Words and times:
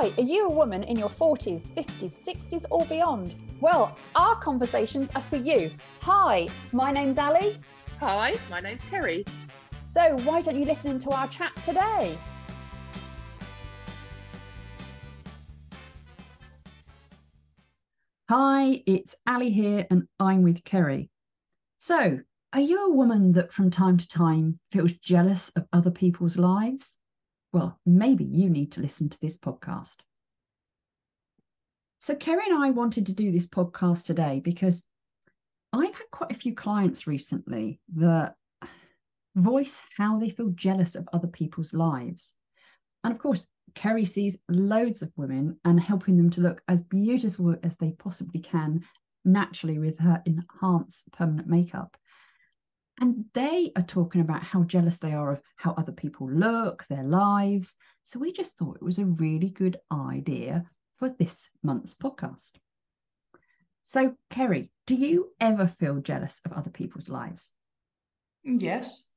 Hi, 0.00 0.12
are 0.16 0.22
you 0.22 0.46
a 0.46 0.52
woman 0.52 0.84
in 0.84 0.96
your 0.96 1.08
40s, 1.08 1.70
50s, 1.70 2.24
60s, 2.24 2.64
or 2.70 2.84
beyond? 2.84 3.34
Well, 3.60 3.98
our 4.14 4.36
conversations 4.36 5.10
are 5.16 5.20
for 5.20 5.38
you. 5.38 5.72
Hi, 6.02 6.48
my 6.70 6.92
name's 6.92 7.18
Ali. 7.18 7.58
Hi, 7.98 8.36
my 8.48 8.60
name's 8.60 8.84
Kerry. 8.84 9.24
So, 9.84 10.16
why 10.18 10.40
don't 10.40 10.56
you 10.56 10.66
listen 10.66 11.00
to 11.00 11.10
our 11.10 11.26
chat 11.26 11.50
today? 11.64 12.16
Hi, 18.30 18.84
it's 18.86 19.16
Ali 19.26 19.50
here, 19.50 19.84
and 19.90 20.06
I'm 20.20 20.42
with 20.42 20.62
Kerry. 20.62 21.10
So, 21.78 22.20
are 22.52 22.60
you 22.60 22.86
a 22.86 22.94
woman 22.94 23.32
that 23.32 23.52
from 23.52 23.68
time 23.68 23.96
to 23.96 24.06
time 24.06 24.60
feels 24.70 24.92
jealous 24.92 25.48
of 25.56 25.66
other 25.72 25.90
people's 25.90 26.36
lives? 26.36 26.98
Well, 27.58 27.76
maybe 27.84 28.22
you 28.22 28.48
need 28.48 28.70
to 28.72 28.80
listen 28.80 29.08
to 29.08 29.20
this 29.20 29.36
podcast. 29.36 29.96
So, 31.98 32.14
Kerry 32.14 32.44
and 32.48 32.62
I 32.62 32.70
wanted 32.70 33.06
to 33.06 33.12
do 33.12 33.32
this 33.32 33.48
podcast 33.48 34.04
today 34.04 34.40
because 34.44 34.84
I've 35.72 35.92
had 35.92 36.10
quite 36.12 36.30
a 36.30 36.36
few 36.36 36.54
clients 36.54 37.08
recently 37.08 37.80
that 37.96 38.36
voice 39.34 39.82
how 39.96 40.20
they 40.20 40.30
feel 40.30 40.50
jealous 40.50 40.94
of 40.94 41.08
other 41.12 41.26
people's 41.26 41.74
lives. 41.74 42.32
And 43.02 43.12
of 43.12 43.18
course, 43.18 43.44
Kerry 43.74 44.04
sees 44.04 44.38
loads 44.48 45.02
of 45.02 45.10
women 45.16 45.58
and 45.64 45.80
helping 45.80 46.16
them 46.16 46.30
to 46.30 46.40
look 46.40 46.62
as 46.68 46.84
beautiful 46.84 47.56
as 47.64 47.76
they 47.78 47.90
possibly 47.90 48.38
can 48.38 48.84
naturally 49.24 49.80
with 49.80 49.98
her 49.98 50.22
enhanced 50.26 51.10
permanent 51.10 51.48
makeup. 51.48 51.96
And 53.00 53.26
they 53.32 53.70
are 53.76 53.82
talking 53.82 54.20
about 54.20 54.42
how 54.42 54.64
jealous 54.64 54.98
they 54.98 55.12
are 55.12 55.32
of 55.32 55.40
how 55.56 55.72
other 55.72 55.92
people 55.92 56.28
look, 56.30 56.84
their 56.88 57.04
lives. 57.04 57.76
So 58.04 58.18
we 58.18 58.32
just 58.32 58.56
thought 58.56 58.76
it 58.76 58.84
was 58.84 58.98
a 58.98 59.06
really 59.06 59.50
good 59.50 59.78
idea 59.92 60.64
for 60.96 61.08
this 61.08 61.48
month's 61.62 61.94
podcast. 61.94 62.52
So, 63.84 64.14
Kerry, 64.30 64.70
do 64.86 64.96
you 64.96 65.30
ever 65.40 65.68
feel 65.78 66.00
jealous 66.00 66.40
of 66.44 66.52
other 66.52 66.70
people's 66.70 67.08
lives? 67.08 67.52
Yes. 68.44 69.12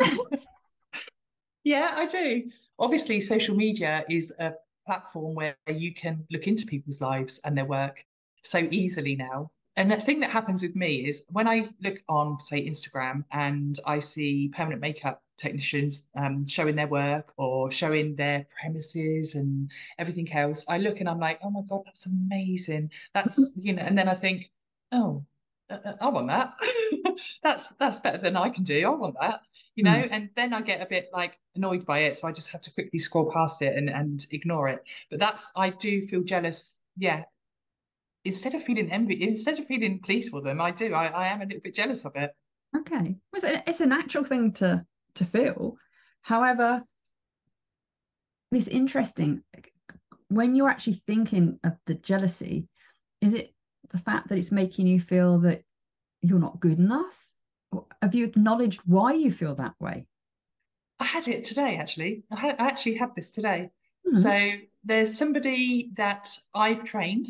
yeah, 1.64 1.92
I 1.94 2.06
do. 2.06 2.50
Obviously, 2.78 3.20
social 3.20 3.54
media 3.54 4.04
is 4.08 4.32
a 4.40 4.54
platform 4.86 5.34
where 5.34 5.56
you 5.68 5.92
can 5.92 6.24
look 6.30 6.46
into 6.46 6.66
people's 6.66 7.00
lives 7.00 7.40
and 7.44 7.56
their 7.56 7.64
work 7.66 8.02
so 8.42 8.66
easily 8.70 9.16
now 9.16 9.50
and 9.76 9.90
the 9.90 10.00
thing 10.00 10.20
that 10.20 10.30
happens 10.30 10.62
with 10.62 10.74
me 10.74 11.06
is 11.06 11.24
when 11.28 11.46
I 11.46 11.68
look 11.82 11.98
on, 12.08 12.40
say, 12.40 12.66
Instagram 12.66 13.24
and 13.30 13.78
I 13.84 13.98
see 13.98 14.48
permanent 14.48 14.80
makeup 14.80 15.22
technicians 15.36 16.06
um, 16.16 16.46
showing 16.46 16.76
their 16.76 16.86
work 16.86 17.34
or 17.36 17.70
showing 17.70 18.16
their 18.16 18.46
premises 18.58 19.34
and 19.34 19.70
everything 19.98 20.32
else, 20.32 20.64
I 20.66 20.78
look 20.78 21.00
and 21.00 21.08
I'm 21.08 21.20
like, 21.20 21.40
oh 21.42 21.50
my 21.50 21.60
God, 21.68 21.82
that's 21.84 22.06
amazing. 22.06 22.90
That's, 23.12 23.52
you 23.60 23.74
know, 23.74 23.82
and 23.82 23.98
then 23.98 24.08
I 24.08 24.14
think, 24.14 24.50
oh, 24.92 25.24
uh, 25.68 25.78
uh 25.84 25.92
I 26.00 26.08
want 26.08 26.28
that. 26.28 26.54
that's 27.42 27.68
that's 27.80 28.00
better 28.00 28.18
than 28.18 28.36
I 28.36 28.48
can 28.50 28.64
do. 28.64 28.86
I 28.86 28.90
want 28.90 29.16
that, 29.20 29.40
you 29.74 29.84
know. 29.84 29.90
Mm. 29.90 30.08
And 30.10 30.30
then 30.36 30.54
I 30.54 30.60
get 30.60 30.80
a 30.80 30.86
bit 30.86 31.10
like 31.12 31.40
annoyed 31.54 31.84
by 31.84 32.00
it, 32.00 32.16
so 32.16 32.28
I 32.28 32.32
just 32.32 32.50
have 32.50 32.60
to 32.62 32.72
quickly 32.72 33.00
scroll 33.00 33.30
past 33.32 33.62
it 33.62 33.76
and 33.76 33.90
and 33.90 34.24
ignore 34.30 34.68
it. 34.68 34.84
But 35.10 35.18
that's 35.18 35.50
I 35.56 35.70
do 35.70 36.02
feel 36.02 36.22
jealous. 36.22 36.78
Yeah, 36.96 37.24
instead 38.26 38.54
of 38.54 38.62
feeling 38.62 38.90
envy, 38.90 39.22
instead 39.22 39.58
of 39.58 39.66
feeling 39.66 40.00
pleased 40.00 40.30
for 40.30 40.42
them, 40.42 40.60
I 40.60 40.70
do. 40.70 40.92
I, 40.94 41.06
I 41.06 41.26
am 41.28 41.40
a 41.40 41.44
little 41.44 41.60
bit 41.62 41.74
jealous 41.74 42.04
of 42.04 42.16
it. 42.16 42.30
Okay, 42.76 43.16
it's 43.34 43.80
a 43.80 43.86
natural 43.86 44.24
thing 44.24 44.52
to 44.54 44.84
to 45.14 45.24
feel. 45.24 45.76
However, 46.22 46.82
it's 48.52 48.68
interesting 48.68 49.42
when 50.28 50.56
you're 50.56 50.68
actually 50.68 51.00
thinking 51.06 51.58
of 51.64 51.72
the 51.86 51.94
jealousy. 51.94 52.68
Is 53.20 53.34
it 53.34 53.54
the 53.90 53.98
fact 53.98 54.28
that 54.28 54.38
it's 54.38 54.52
making 54.52 54.86
you 54.86 55.00
feel 55.00 55.38
that 55.40 55.62
you're 56.20 56.38
not 56.38 56.60
good 56.60 56.78
enough? 56.78 57.16
Or 57.72 57.86
have 58.02 58.14
you 58.14 58.26
acknowledged 58.26 58.80
why 58.84 59.14
you 59.14 59.32
feel 59.32 59.54
that 59.54 59.74
way? 59.80 60.06
I 60.98 61.04
had 61.04 61.28
it 61.28 61.44
today, 61.44 61.76
actually. 61.76 62.24
I, 62.30 62.38
had, 62.38 62.56
I 62.58 62.66
actually 62.66 62.94
had 62.94 63.14
this 63.14 63.30
today. 63.30 63.70
Mm-hmm. 64.06 64.18
So 64.18 64.50
there's 64.84 65.16
somebody 65.16 65.90
that 65.94 66.28
I've 66.54 66.84
trained 66.84 67.26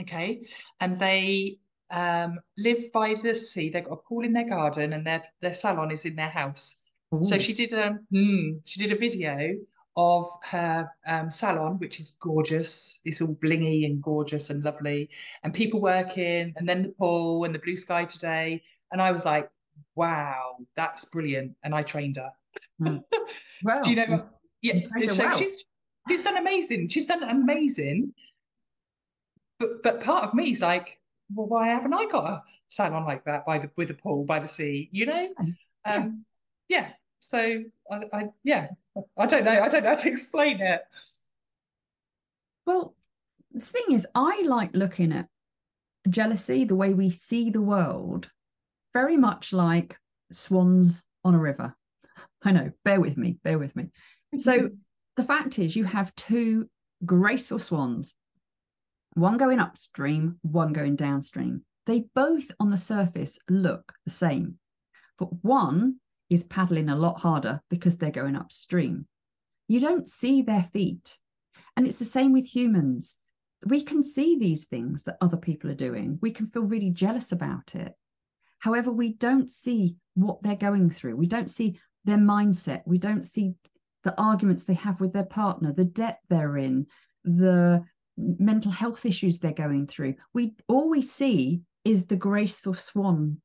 okay? 0.00 0.42
And 0.80 0.96
they 0.98 1.58
um, 1.92 2.40
live 2.56 2.90
by 2.92 3.14
the 3.14 3.34
sea. 3.34 3.70
They've 3.70 3.84
got 3.84 3.92
a 3.92 3.96
pool 3.96 4.24
in 4.24 4.32
their 4.32 4.48
garden 4.48 4.94
and 4.94 5.06
their 5.06 5.22
their 5.40 5.52
salon 5.52 5.90
is 5.90 6.04
in 6.04 6.16
their 6.16 6.30
house. 6.30 6.76
Ooh. 7.14 7.22
so 7.22 7.38
she 7.38 7.52
did 7.52 7.74
a 7.74 7.98
mm, 8.12 8.58
she 8.64 8.80
did 8.80 8.90
a 8.90 8.98
video 8.98 9.54
of 9.98 10.30
her 10.44 10.90
um, 11.06 11.30
salon 11.30 11.78
which 11.78 12.00
is 12.00 12.14
gorgeous. 12.18 13.00
It's 13.04 13.20
all 13.20 13.36
blingy 13.42 13.84
and 13.84 14.02
gorgeous 14.02 14.48
and 14.48 14.64
lovely. 14.64 15.10
And 15.42 15.52
people 15.52 15.80
working 15.80 16.54
and 16.56 16.66
then 16.66 16.82
the 16.82 16.88
pool 16.88 17.44
and 17.44 17.54
the 17.54 17.58
blue 17.58 17.76
sky 17.76 18.06
today. 18.06 18.62
And 18.90 19.00
i 19.00 19.12
was 19.12 19.24
like 19.24 19.50
wow 19.94 20.56
that's 20.74 21.04
brilliant. 21.04 21.52
And 21.62 21.74
i 21.74 21.82
trained 21.82 22.16
her. 22.16 22.32
Mm. 22.80 23.02
wow. 23.62 23.80
do 23.84 23.90
you 23.90 23.96
know 23.96 24.24
yeah 24.62 24.80
so 25.08 25.26
well. 25.26 25.36
she's 25.36 25.64
she's 26.08 26.24
done 26.24 26.38
amazing. 26.38 26.88
She's 26.88 27.06
done 27.06 27.22
amazing 27.22 28.14
but 29.62 29.82
but 29.82 30.02
part 30.02 30.24
of 30.24 30.34
me 30.34 30.50
is 30.50 30.60
like, 30.60 31.00
well, 31.34 31.46
why 31.46 31.68
haven't 31.68 31.94
I 31.94 32.06
got 32.06 32.30
a 32.30 32.42
salon 32.66 33.04
like 33.04 33.24
that 33.24 33.46
by 33.46 33.58
the 33.58 33.70
with 33.76 33.90
a 33.90 33.94
pool 33.94 34.24
by 34.24 34.38
the 34.38 34.48
sea? 34.48 34.88
You 34.92 35.06
know, 35.06 35.28
um, 35.84 36.24
yeah. 36.68 36.78
yeah. 36.78 36.88
So 37.20 37.62
I, 37.90 37.96
I 38.12 38.28
yeah, 38.42 38.68
I 39.18 39.26
don't 39.26 39.44
know. 39.44 39.60
I 39.62 39.68
don't 39.68 39.84
know 39.84 39.90
how 39.90 39.94
to 39.94 40.08
explain 40.10 40.60
it. 40.60 40.82
Well, 42.66 42.94
the 43.52 43.60
thing 43.60 43.84
is, 43.90 44.06
I 44.14 44.42
like 44.46 44.70
looking 44.74 45.12
at 45.12 45.28
jealousy, 46.08 46.64
the 46.64 46.76
way 46.76 46.94
we 46.94 47.10
see 47.10 47.50
the 47.50 47.60
world, 47.60 48.30
very 48.92 49.16
much 49.16 49.52
like 49.52 49.96
swans 50.32 51.04
on 51.24 51.34
a 51.34 51.38
river. 51.38 51.74
I 52.42 52.52
know, 52.52 52.72
bear 52.84 53.00
with 53.00 53.16
me, 53.16 53.38
bear 53.44 53.58
with 53.58 53.74
me. 53.76 53.90
So 54.38 54.70
the 55.16 55.24
fact 55.24 55.58
is, 55.58 55.76
you 55.76 55.84
have 55.84 56.14
two 56.14 56.68
graceful 57.04 57.58
swans 57.58 58.14
one 59.14 59.36
going 59.36 59.60
upstream, 59.60 60.38
one 60.42 60.72
going 60.72 60.96
downstream. 60.96 61.64
They 61.86 62.04
both 62.14 62.50
on 62.60 62.70
the 62.70 62.76
surface 62.76 63.38
look 63.48 63.92
the 64.04 64.10
same, 64.10 64.58
but 65.18 65.44
one 65.44 65.96
is 66.30 66.44
paddling 66.44 66.88
a 66.88 66.96
lot 66.96 67.18
harder 67.18 67.60
because 67.68 67.98
they're 67.98 68.10
going 68.10 68.36
upstream. 68.36 69.06
You 69.68 69.80
don't 69.80 70.08
see 70.08 70.42
their 70.42 70.68
feet. 70.72 71.18
And 71.76 71.86
it's 71.86 71.98
the 71.98 72.04
same 72.04 72.32
with 72.32 72.44
humans. 72.44 73.16
We 73.64 73.82
can 73.82 74.02
see 74.02 74.38
these 74.38 74.66
things 74.66 75.04
that 75.04 75.18
other 75.20 75.36
people 75.36 75.70
are 75.70 75.74
doing. 75.74 76.18
We 76.20 76.30
can 76.30 76.46
feel 76.46 76.62
really 76.62 76.90
jealous 76.90 77.32
about 77.32 77.74
it. 77.74 77.94
However, 78.58 78.92
we 78.92 79.14
don't 79.14 79.50
see 79.50 79.96
what 80.14 80.42
they're 80.42 80.56
going 80.56 80.90
through. 80.90 81.16
We 81.16 81.26
don't 81.26 81.50
see 81.50 81.78
their 82.04 82.18
mindset. 82.18 82.82
We 82.86 82.98
don't 82.98 83.26
see 83.26 83.54
the 84.04 84.18
arguments 84.20 84.64
they 84.64 84.74
have 84.74 85.00
with 85.00 85.12
their 85.12 85.26
partner, 85.26 85.72
the 85.72 85.84
debt 85.84 86.18
they're 86.28 86.56
in, 86.56 86.86
the 87.24 87.84
mental 88.16 88.70
health 88.70 89.04
issues 89.04 89.38
they're 89.38 89.52
going 89.52 89.86
through. 89.86 90.14
We 90.34 90.54
all 90.68 90.90
we 90.90 91.02
see 91.02 91.62
is 91.84 92.06
the 92.06 92.16
graceful 92.16 92.74
swan 92.74 93.40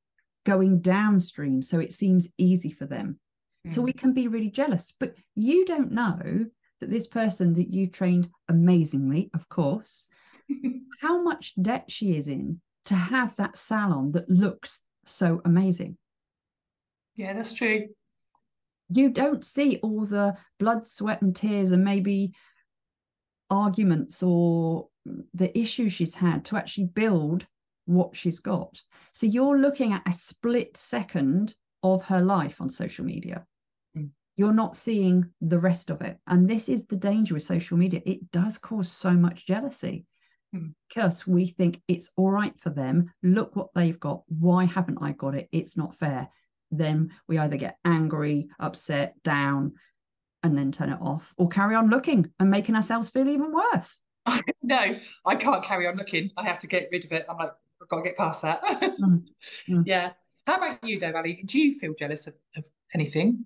going 0.46 0.80
downstream, 0.80 1.62
so 1.62 1.80
it 1.80 1.94
seems 1.94 2.30
easy 2.38 2.70
for 2.70 2.86
them. 2.86 3.20
Mm. 3.68 3.72
So 3.72 3.82
we 3.82 3.94
can 3.94 4.14
be 4.14 4.28
really 4.28 4.50
jealous, 4.50 4.94
but 5.00 5.16
you 5.36 5.66
don't 5.66 5.92
know 5.92 6.46
that 6.80 6.92
this 6.92 7.08
person 7.08 7.54
that 7.54 7.70
you 7.70 7.88
trained 7.88 8.30
amazingly, 8.50 9.30
of 9.34 9.50
course, 9.50 10.08
how 11.02 11.22
much 11.22 11.54
debt 11.62 11.86
she 11.88 12.16
is 12.16 12.28
in 12.28 12.62
to 12.86 12.96
have 12.96 13.36
that 13.36 13.58
salon 13.58 14.12
that 14.14 14.30
looks 14.30 14.80
so 15.06 15.42
amazing. 15.44 15.98
Yeah, 17.16 17.34
that's 17.34 17.54
true. 17.54 17.88
You 18.90 19.10
don't 19.10 19.44
see 19.44 19.80
all 19.82 20.06
the 20.06 20.38
blood, 20.60 20.88
sweat, 20.88 21.22
and 21.22 21.36
tears, 21.36 21.72
and 21.72 21.84
maybe 21.84 22.34
arguments 23.50 24.22
or 24.24 24.88
the 25.34 25.58
issues 25.58 25.94
she's 25.94 26.16
had 26.16 26.46
to 26.46 26.58
actually 26.58 26.86
build 26.86 27.46
what 27.86 28.16
she's 28.16 28.40
got. 28.40 28.82
So 29.14 29.26
you're 29.26 29.58
looking 29.58 29.94
at 29.94 30.08
a 30.08 30.12
split 30.12 30.76
second 30.78 31.56
of 31.84 32.04
her 32.04 32.22
life 32.22 32.62
on 32.62 32.70
social 32.70 33.06
media. 33.06 33.46
Mm. 33.98 34.10
You're 34.36 34.54
not 34.54 34.76
seeing 34.76 35.30
the 35.42 35.60
rest 35.60 35.90
of 35.90 36.02
it. 36.02 36.18
And 36.28 36.50
this 36.50 36.70
is 36.70 36.86
the 36.86 36.96
danger 36.96 37.34
with 37.34 37.44
social 37.44 37.78
media. 37.78 38.02
It 38.06 38.32
does 38.32 38.58
cause 38.58 38.92
so 38.92 39.12
much 39.12 39.48
jealousy 39.48 40.06
mm. 40.54 40.74
because 40.90 41.26
we 41.26 41.48
think 41.48 41.82
it's 41.88 42.12
all 42.18 42.30
right 42.30 42.58
for 42.60 42.70
them. 42.70 43.12
Look 43.24 43.56
what 43.56 43.70
they've 43.74 44.00
got. 44.00 44.24
Why 44.28 44.66
haven't 44.66 45.00
I 45.02 45.14
got 45.14 45.36
it? 45.36 45.48
It's 45.52 45.78
not 45.78 45.98
fair. 45.98 46.28
Then 46.70 47.12
we 47.28 47.38
either 47.38 47.56
get 47.56 47.78
angry, 47.86 48.50
upset, 48.60 49.16
down, 49.24 49.74
and 50.44 50.58
then 50.58 50.72
turn 50.72 50.92
it 50.92 51.00
off 51.02 51.34
or 51.38 51.50
carry 51.50 51.76
on 51.76 51.90
looking 51.90 52.32
and 52.40 52.50
making 52.50 52.76
ourselves 52.76 53.10
feel 53.10 53.28
even 53.28 53.52
worse. 53.52 54.00
no, 54.64 54.98
I 55.26 55.36
can't 55.36 55.64
carry 55.64 55.88
on 55.88 55.96
looking. 55.96 56.32
I 56.38 56.44
have 56.44 56.60
to 56.60 56.68
get 56.68 56.90
rid 56.92 57.06
of 57.06 57.12
it. 57.12 57.26
I'm 57.30 57.38
like, 57.38 57.52
I've 57.82 57.88
got 57.88 57.98
to 57.98 58.04
get 58.04 58.18
past 58.18 58.42
that. 58.42 58.62
mm. 59.02 59.24
Mm. 59.70 59.84
Yeah. 59.86 60.12
How 60.46 60.56
about 60.56 60.84
you 60.84 61.00
though, 61.00 61.14
Ali? 61.16 61.42
Do 61.46 61.60
you 61.60 61.78
feel 61.78 61.94
jealous 61.94 62.28
of, 62.28 62.36
of 62.56 62.66
anything? 62.94 63.46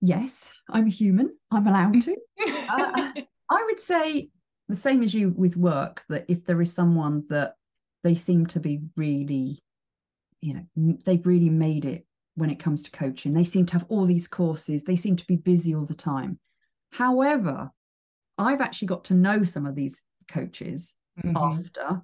Yes, 0.00 0.50
I'm 0.68 0.86
a 0.86 0.90
human. 0.90 1.36
I'm 1.50 1.66
allowed 1.66 2.00
to. 2.02 2.16
uh, 2.70 3.12
I 3.50 3.64
would 3.64 3.80
say 3.80 4.30
the 4.68 4.76
same 4.76 5.02
as 5.02 5.12
you 5.12 5.30
with 5.30 5.56
work 5.56 6.04
that 6.08 6.24
if 6.28 6.44
there 6.44 6.60
is 6.62 6.72
someone 6.72 7.24
that 7.28 7.56
they 8.02 8.14
seem 8.14 8.46
to 8.46 8.60
be 8.60 8.80
really, 8.96 9.62
you 10.40 10.54
know, 10.54 10.96
they've 11.04 11.26
really 11.26 11.50
made 11.50 11.84
it 11.84 12.06
when 12.36 12.50
it 12.50 12.58
comes 12.58 12.82
to 12.82 12.90
coaching. 12.90 13.32
They 13.32 13.44
seem 13.44 13.66
to 13.66 13.72
have 13.74 13.86
all 13.88 14.06
these 14.06 14.28
courses, 14.28 14.84
they 14.84 14.96
seem 14.96 15.16
to 15.16 15.26
be 15.26 15.36
busy 15.36 15.74
all 15.74 15.86
the 15.86 15.94
time. 15.94 16.38
However, 16.92 17.70
I've 18.38 18.60
actually 18.60 18.88
got 18.88 19.04
to 19.04 19.14
know 19.14 19.44
some 19.44 19.66
of 19.66 19.74
these 19.74 20.00
coaches 20.28 20.94
mm-hmm. 21.22 21.36
after 21.36 22.02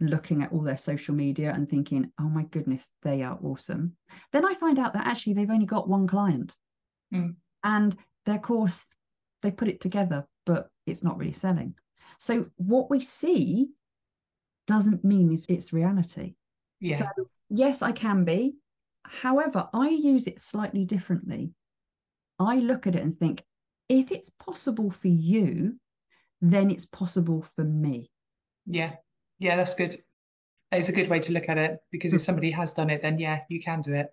looking 0.00 0.42
at 0.42 0.52
all 0.52 0.62
their 0.62 0.78
social 0.78 1.14
media 1.14 1.52
and 1.52 1.68
thinking, 1.68 2.10
oh 2.20 2.28
my 2.28 2.44
goodness, 2.44 2.88
they 3.02 3.22
are 3.22 3.38
awesome. 3.42 3.96
Then 4.32 4.44
I 4.44 4.54
find 4.54 4.78
out 4.78 4.92
that 4.92 5.06
actually 5.06 5.32
they've 5.32 5.50
only 5.50 5.66
got 5.66 5.88
one 5.88 6.06
client 6.06 6.54
mm. 7.12 7.34
and 7.64 7.96
their 8.26 8.38
course, 8.38 8.86
they 9.42 9.50
put 9.50 9.68
it 9.68 9.80
together, 9.80 10.26
but 10.46 10.68
it's 10.86 11.02
not 11.02 11.18
really 11.18 11.32
selling. 11.32 11.74
So 12.18 12.46
what 12.56 12.90
we 12.90 13.00
see 13.00 13.70
doesn't 14.66 15.04
mean 15.04 15.36
it's, 15.48 15.72
reality. 15.72 16.34
Yeah. 16.80 16.98
So 16.98 17.06
yes, 17.48 17.82
I 17.82 17.92
can 17.92 18.24
be. 18.24 18.56
However, 19.08 19.68
I 19.72 19.88
use 19.88 20.26
it 20.26 20.40
slightly 20.40 20.84
differently. 20.84 21.52
I 22.38 22.56
look 22.56 22.86
at 22.86 22.94
it 22.94 23.02
and 23.02 23.18
think, 23.18 23.42
if 23.88 24.12
it's 24.12 24.30
possible 24.30 24.90
for 24.90 25.08
you, 25.08 25.78
then 26.40 26.70
it's 26.70 26.86
possible 26.86 27.44
for 27.56 27.64
me. 27.64 28.10
Yeah. 28.66 28.92
Yeah, 29.38 29.56
that's 29.56 29.74
good. 29.74 29.96
It's 30.70 30.88
a 30.88 30.92
good 30.92 31.08
way 31.08 31.20
to 31.20 31.32
look 31.32 31.48
at 31.48 31.58
it 31.58 31.78
because 31.90 32.12
if 32.12 32.22
somebody 32.22 32.50
has 32.50 32.74
done 32.74 32.90
it, 32.90 33.02
then 33.02 33.18
yeah, 33.18 33.40
you 33.48 33.60
can 33.62 33.80
do 33.80 33.94
it. 33.94 34.08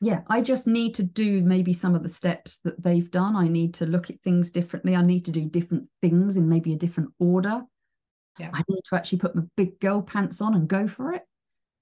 Yeah, 0.00 0.20
I 0.28 0.42
just 0.42 0.66
need 0.66 0.94
to 0.96 1.02
do 1.02 1.42
maybe 1.42 1.72
some 1.72 1.94
of 1.94 2.02
the 2.02 2.08
steps 2.08 2.58
that 2.64 2.82
they've 2.82 3.10
done. 3.10 3.34
I 3.34 3.48
need 3.48 3.74
to 3.74 3.86
look 3.86 4.10
at 4.10 4.20
things 4.20 4.50
differently. 4.50 4.94
I 4.94 5.02
need 5.02 5.24
to 5.24 5.30
do 5.30 5.46
different 5.46 5.88
things 6.02 6.36
in 6.36 6.48
maybe 6.48 6.74
a 6.74 6.78
different 6.78 7.10
order. 7.18 7.62
Yeah. 8.38 8.50
I 8.52 8.62
need 8.68 8.82
to 8.90 8.94
actually 8.94 9.18
put 9.18 9.34
my 9.34 9.42
big 9.56 9.80
girl 9.80 10.02
pants 10.02 10.40
on 10.42 10.54
and 10.54 10.68
go 10.68 10.86
for 10.86 11.12
it. 11.12 11.22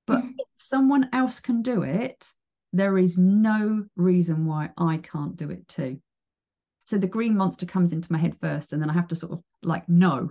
But 0.06 0.22
mm. 0.22 0.30
if 0.38 0.46
someone 0.58 1.08
else 1.12 1.40
can 1.40 1.62
do 1.62 1.82
it, 1.82 2.30
there 2.74 2.98
is 2.98 3.16
no 3.16 3.84
reason 3.96 4.46
why 4.46 4.70
I 4.76 4.98
can't 4.98 5.36
do 5.36 5.50
it 5.50 5.66
too. 5.68 6.00
So 6.86 6.98
the 6.98 7.06
green 7.06 7.36
monster 7.36 7.64
comes 7.64 7.92
into 7.92 8.12
my 8.12 8.18
head 8.18 8.36
first, 8.40 8.72
and 8.72 8.82
then 8.82 8.90
I 8.90 8.94
have 8.94 9.08
to 9.08 9.16
sort 9.16 9.32
of 9.32 9.42
like 9.62 9.88
know 9.88 10.30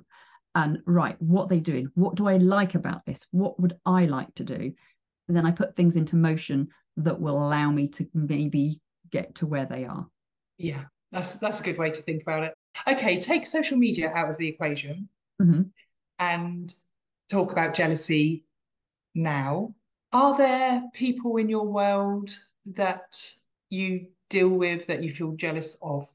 and 0.56 0.80
right, 0.86 1.20
what 1.20 1.50
they 1.50 1.60
doing? 1.60 1.90
What 1.96 2.16
do 2.16 2.28
I 2.28 2.38
like 2.38 2.76
about 2.76 3.06
this? 3.06 3.26
What 3.32 3.60
would 3.60 3.78
I 3.86 4.06
like 4.06 4.34
to 4.36 4.44
do? 4.44 4.74
And 5.28 5.38
then 5.38 5.46
I 5.46 5.52
put 5.52 5.76
things 5.76 5.96
into 5.96 6.16
motion 6.16 6.68
that 6.98 7.20
will 7.20 7.38
allow 7.38 7.72
me 7.72 7.88
to 7.90 8.08
maybe 8.14 8.80
get 9.10 9.36
to 9.36 9.48
where 9.48 9.66
they 9.66 9.86
are. 9.86 10.08
Yeah, 10.58 10.84
that's 11.12 11.36
that's 11.36 11.60
a 11.60 11.64
good 11.64 11.78
way 11.78 11.90
to 11.90 12.02
think 12.02 12.22
about 12.22 12.44
it. 12.44 12.54
Okay, 12.88 13.20
take 13.20 13.46
social 13.46 13.78
media 13.78 14.12
out 14.14 14.30
of 14.30 14.38
the 14.38 14.48
equation 14.48 15.10
mm-hmm. 15.42 15.64
and 16.20 16.74
talk 17.30 17.52
about 17.52 17.74
jealousy 17.74 18.46
now. 19.16 19.74
Are 20.14 20.38
there 20.38 20.84
people 20.94 21.38
in 21.38 21.50
your 21.50 21.66
world 21.66 22.38
that 22.68 23.34
you 23.70 24.08
deal 24.30 24.50
with 24.50 24.86
that 24.86 25.04
you 25.04 25.12
feel 25.12 25.32
jealous 25.32 25.76
of? 25.82 26.08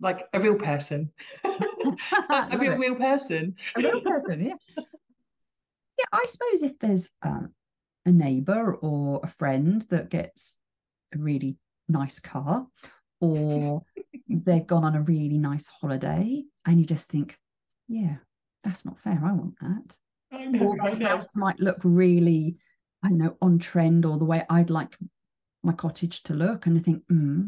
Like 0.00 0.26
a 0.32 0.40
real 0.40 0.54
person? 0.54 1.12
a 1.44 2.56
real, 2.58 2.76
real 2.76 2.96
person. 2.96 3.54
A 3.76 3.80
real 3.82 4.00
person, 4.00 4.44
yeah. 4.46 4.54
Yeah, 4.76 6.04
I 6.12 6.24
suppose 6.26 6.62
if 6.62 6.78
there's 6.78 7.10
um, 7.20 7.50
a 8.06 8.10
neighbor 8.10 8.74
or 8.74 9.20
a 9.22 9.28
friend 9.28 9.84
that 9.90 10.08
gets 10.08 10.56
a 11.14 11.18
really 11.18 11.58
nice 11.88 12.18
car 12.18 12.66
or 13.20 13.82
they've 14.28 14.66
gone 14.66 14.84
on 14.84 14.96
a 14.96 15.02
really 15.02 15.38
nice 15.38 15.68
holiday 15.68 16.42
and 16.64 16.80
you 16.80 16.86
just 16.86 17.08
think, 17.10 17.36
yeah, 17.86 18.16
that's 18.64 18.86
not 18.86 18.98
fair. 18.98 19.20
I 19.22 19.32
want 19.32 19.58
that. 19.60 19.96
I 20.32 20.46
know, 20.46 20.74
or 20.82 20.96
the 20.96 21.06
house 21.06 21.36
might 21.36 21.60
look 21.60 21.78
really, 21.84 22.56
I 23.02 23.08
don't 23.08 23.18
know, 23.18 23.36
on 23.42 23.58
trend 23.58 24.04
or 24.04 24.18
the 24.18 24.24
way 24.24 24.44
I'd 24.48 24.70
like 24.70 24.96
my 25.62 25.72
cottage 25.72 26.22
to 26.24 26.34
look. 26.34 26.66
And 26.66 26.78
I 26.78 26.80
think, 26.80 27.02
hmm. 27.08 27.46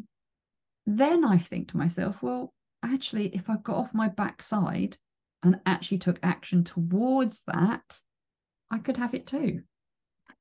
Then 0.87 1.25
I 1.25 1.39
think 1.39 1.69
to 1.69 1.79
myself, 1.79 2.23
well, 2.23 2.53
actually, 2.83 3.29
if 3.29 3.49
I 3.49 3.57
got 3.57 3.77
off 3.77 3.95
my 3.95 4.09
backside 4.09 4.99
and 5.43 5.61
actually 5.65 5.99
took 5.99 6.19
action 6.23 6.63
towards 6.63 7.43
that, 7.47 8.01
I 8.71 8.79
could 8.79 8.99
have 8.99 9.15
it 9.15 9.27
too. 9.27 9.63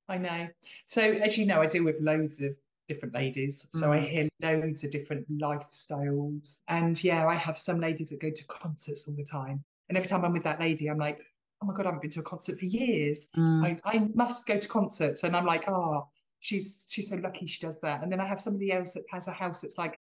I 0.09 0.17
know. 0.17 0.49
So, 0.85 1.01
as 1.01 1.37
you 1.37 1.45
know, 1.45 1.61
I 1.61 1.67
deal 1.67 1.85
with 1.85 2.01
loads 2.01 2.41
of 2.41 2.55
different 2.87 3.15
ladies. 3.15 3.67
So 3.71 3.87
mm. 3.87 3.91
I 3.91 3.99
hear 4.01 4.29
loads 4.41 4.83
of 4.83 4.91
different 4.91 5.29
lifestyles. 5.31 6.59
And 6.67 7.01
yeah, 7.03 7.25
I 7.25 7.35
have 7.35 7.57
some 7.57 7.79
ladies 7.79 8.09
that 8.09 8.21
go 8.21 8.29
to 8.29 8.45
concerts 8.45 9.07
all 9.07 9.15
the 9.15 9.23
time. 9.23 9.63
And 9.89 9.97
every 9.97 10.09
time 10.09 10.25
I'm 10.25 10.33
with 10.33 10.43
that 10.43 10.59
lady, 10.59 10.87
I'm 10.87 10.97
like, 10.97 11.21
oh 11.63 11.65
my 11.65 11.73
God, 11.73 11.85
I 11.85 11.89
haven't 11.89 12.01
been 12.01 12.11
to 12.11 12.19
a 12.19 12.23
concert 12.23 12.59
for 12.59 12.65
years. 12.65 13.29
Mm. 13.37 13.79
I, 13.85 13.89
I 13.89 14.07
must 14.13 14.45
go 14.45 14.59
to 14.59 14.67
concerts. 14.67 15.23
And 15.23 15.35
I'm 15.35 15.45
like, 15.45 15.69
oh, 15.69 16.07
she's 16.39 16.85
she's 16.89 17.09
so 17.09 17.15
lucky 17.15 17.47
she 17.47 17.65
does 17.65 17.79
that. 17.81 18.03
And 18.03 18.11
then 18.11 18.19
I 18.19 18.27
have 18.27 18.41
somebody 18.41 18.71
else 18.71 18.93
that 18.93 19.03
has 19.09 19.27
a 19.27 19.31
house 19.31 19.61
that's 19.61 19.77
like 19.77 19.97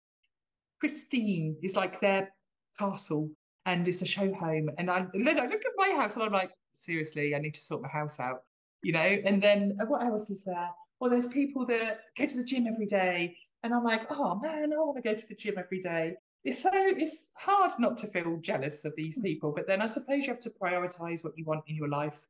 pristine 0.79 1.57
is 1.63 1.75
like 1.75 2.01
their 2.01 2.33
castle 2.79 3.31
and 3.67 3.87
it's 3.89 4.03
a 4.03 4.07
show 4.07 4.33
home. 4.33 4.71
And 4.79 4.91
I 4.91 5.07
then 5.13 5.41
I 5.41 5.47
look 5.47 5.65
at 5.65 5.73
my 5.77 5.95
house 5.97 6.15
and 6.15 6.23
I'm 6.23 6.33
like, 6.33 6.53
seriously, 6.75 7.35
I 7.35 7.39
need 7.39 7.55
to 7.55 7.61
sort 7.61 7.83
my 7.83 7.89
house 7.89 8.21
out, 8.21 8.43
you 8.83 8.93
know? 8.93 9.19
And 9.25 9.43
then 9.43 9.77
uh, 9.81 9.87
what 9.87 10.05
else 10.05 10.31
is 10.31 10.45
there? 10.45 10.71
Well, 11.01 11.11
there's 11.11 11.27
people 11.27 11.67
that 11.67 12.01
go 12.17 12.27
to 12.27 12.37
the 12.37 12.45
gym 12.45 12.67
every 12.67 12.87
day. 12.87 13.37
And 13.65 13.75
I'm 13.75 13.85
like, 13.85 14.07
oh 14.11 14.39
man, 14.39 14.73
I 14.73 14.77
want 14.77 14.97
to 14.97 15.03
go 15.03 15.17
to 15.17 15.27
the 15.27 15.35
gym 15.35 15.57
every 15.59 15.81
day. 15.81 16.15
It's 16.45 16.63
so 16.63 16.71
it's 16.73 17.31
hard 17.37 17.73
not 17.79 17.99
to 17.99 18.07
feel 18.07 18.39
jealous 18.41 18.85
of 18.85 18.95
these 18.97 19.19
people, 19.19 19.53
but 19.55 19.67
then 19.67 19.83
I 19.83 19.87
suppose 19.87 20.25
you 20.25 20.33
have 20.33 20.41
to 20.41 20.51
prioritize 20.51 21.25
what 21.25 21.37
you 21.37 21.45
want 21.45 21.65
in 21.67 21.77
your 21.77 21.89
life. 21.89 22.27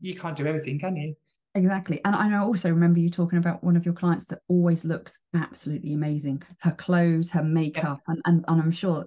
You 0.00 0.14
can't 0.14 0.36
do 0.36 0.46
everything, 0.46 0.78
can 0.78 0.96
you? 0.96 1.14
Exactly. 1.54 2.00
And 2.04 2.16
I 2.16 2.34
also 2.38 2.70
remember 2.70 2.98
you 2.98 3.10
talking 3.10 3.38
about 3.38 3.62
one 3.62 3.76
of 3.76 3.84
your 3.84 3.94
clients 3.94 4.24
that 4.26 4.40
always 4.48 4.84
looks 4.84 5.18
absolutely 5.34 5.92
amazing. 5.92 6.42
Her 6.58 6.72
clothes, 6.72 7.30
her 7.30 7.42
makeup, 7.42 8.00
yeah. 8.08 8.14
and, 8.14 8.22
and, 8.24 8.44
and 8.48 8.60
I'm 8.60 8.70
sure 8.70 9.04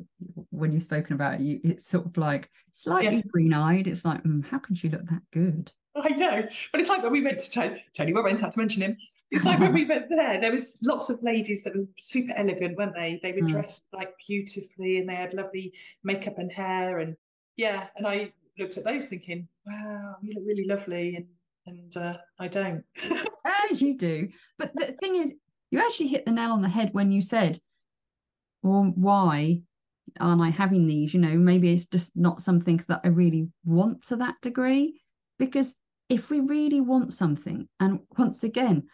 when 0.52 0.72
you've 0.72 0.84
spoken 0.84 1.14
about 1.14 1.36
it, 1.36 1.42
you, 1.42 1.60
it's 1.64 1.88
sort 1.88 2.06
of 2.06 2.18
like 2.18 2.50
slightly 2.72 3.18
yeah. 3.18 3.24
green 3.30 3.54
eyed. 3.54 3.88
It's 3.88 4.06
like, 4.06 4.24
mm, 4.24 4.46
how 4.46 4.60
can 4.60 4.76
she 4.76 4.90
look 4.90 5.06
that 5.06 5.24
good? 5.32 5.72
I 5.96 6.10
know. 6.10 6.44
But 6.72 6.82
it's 6.82 6.90
like 6.90 7.02
when 7.02 7.12
we 7.12 7.24
went 7.24 7.40
to 7.40 7.52
Tony, 7.52 7.84
Tony 7.94 8.14
Robbins, 8.14 8.42
had 8.42 8.54
to 8.54 8.60
mention 8.60 8.84
him. 8.84 8.98
It's 9.32 9.46
like 9.46 9.60
when 9.60 9.74
we 9.74 9.86
went 9.90 10.10
there, 10.10 10.40
there 10.40 10.52
was 10.52 10.78
lots 10.84 11.10
of 11.10 11.22
ladies 11.24 11.64
that 11.64 11.76
were 11.76 11.88
super 12.00 12.34
elegant, 12.36 12.78
weren't 12.78 12.96
they? 12.96 13.20
They 13.22 13.32
were 13.32 13.40
mm. 13.40 13.50
dressed 13.50 13.86
like 13.94 14.14
beautifully 14.28 15.00
and 15.00 15.10
they 15.10 15.16
had 15.16 15.34
lovely 15.34 15.74
makeup 16.04 16.38
and 16.38 16.52
hair. 16.52 17.00
And 17.00 17.16
yeah, 17.58 17.88
and 17.96 18.08
I 18.08 18.32
looked 18.58 18.78
at 18.78 18.84
those 18.84 19.10
thinking, 19.10 19.48
wow, 19.66 20.16
you 20.22 20.36
look 20.36 20.44
really 20.48 20.66
lovely. 20.68 21.16
And 21.16 21.26
and 21.66 21.98
uh, 21.98 22.18
I 22.40 22.48
don't. 22.48 22.84
oh, 23.04 23.68
you 23.76 23.98
do. 23.98 24.30
But 24.58 24.76
the 24.76 24.94
thing 25.02 25.16
is, 25.16 25.34
you 25.72 25.80
actually 25.80 26.08
hit 26.08 26.26
the 26.26 26.32
nail 26.32 26.52
on 26.52 26.62
the 26.62 26.70
head 26.70 26.94
when 26.94 27.12
you 27.12 27.22
said, 27.22 27.60
"Well, 28.62 28.94
why 28.96 29.62
aren't 30.20 30.42
I 30.42 30.50
having 30.50 30.88
these?" 30.88 31.14
You 31.14 31.22
know, 31.22 31.36
maybe 31.38 31.74
it's 31.74 31.88
just 31.88 32.16
not 32.16 32.42
something 32.42 32.84
that 32.88 33.02
I 33.04 33.10
really 33.10 33.50
want 33.64 34.04
to 34.08 34.16
that 34.18 34.36
degree. 34.42 35.02
Because 35.40 35.74
if 36.08 36.30
we 36.30 36.40
really 36.40 36.82
want 36.82 37.14
something, 37.14 37.68
and 37.80 38.00
once 38.18 38.44
again, 38.44 38.88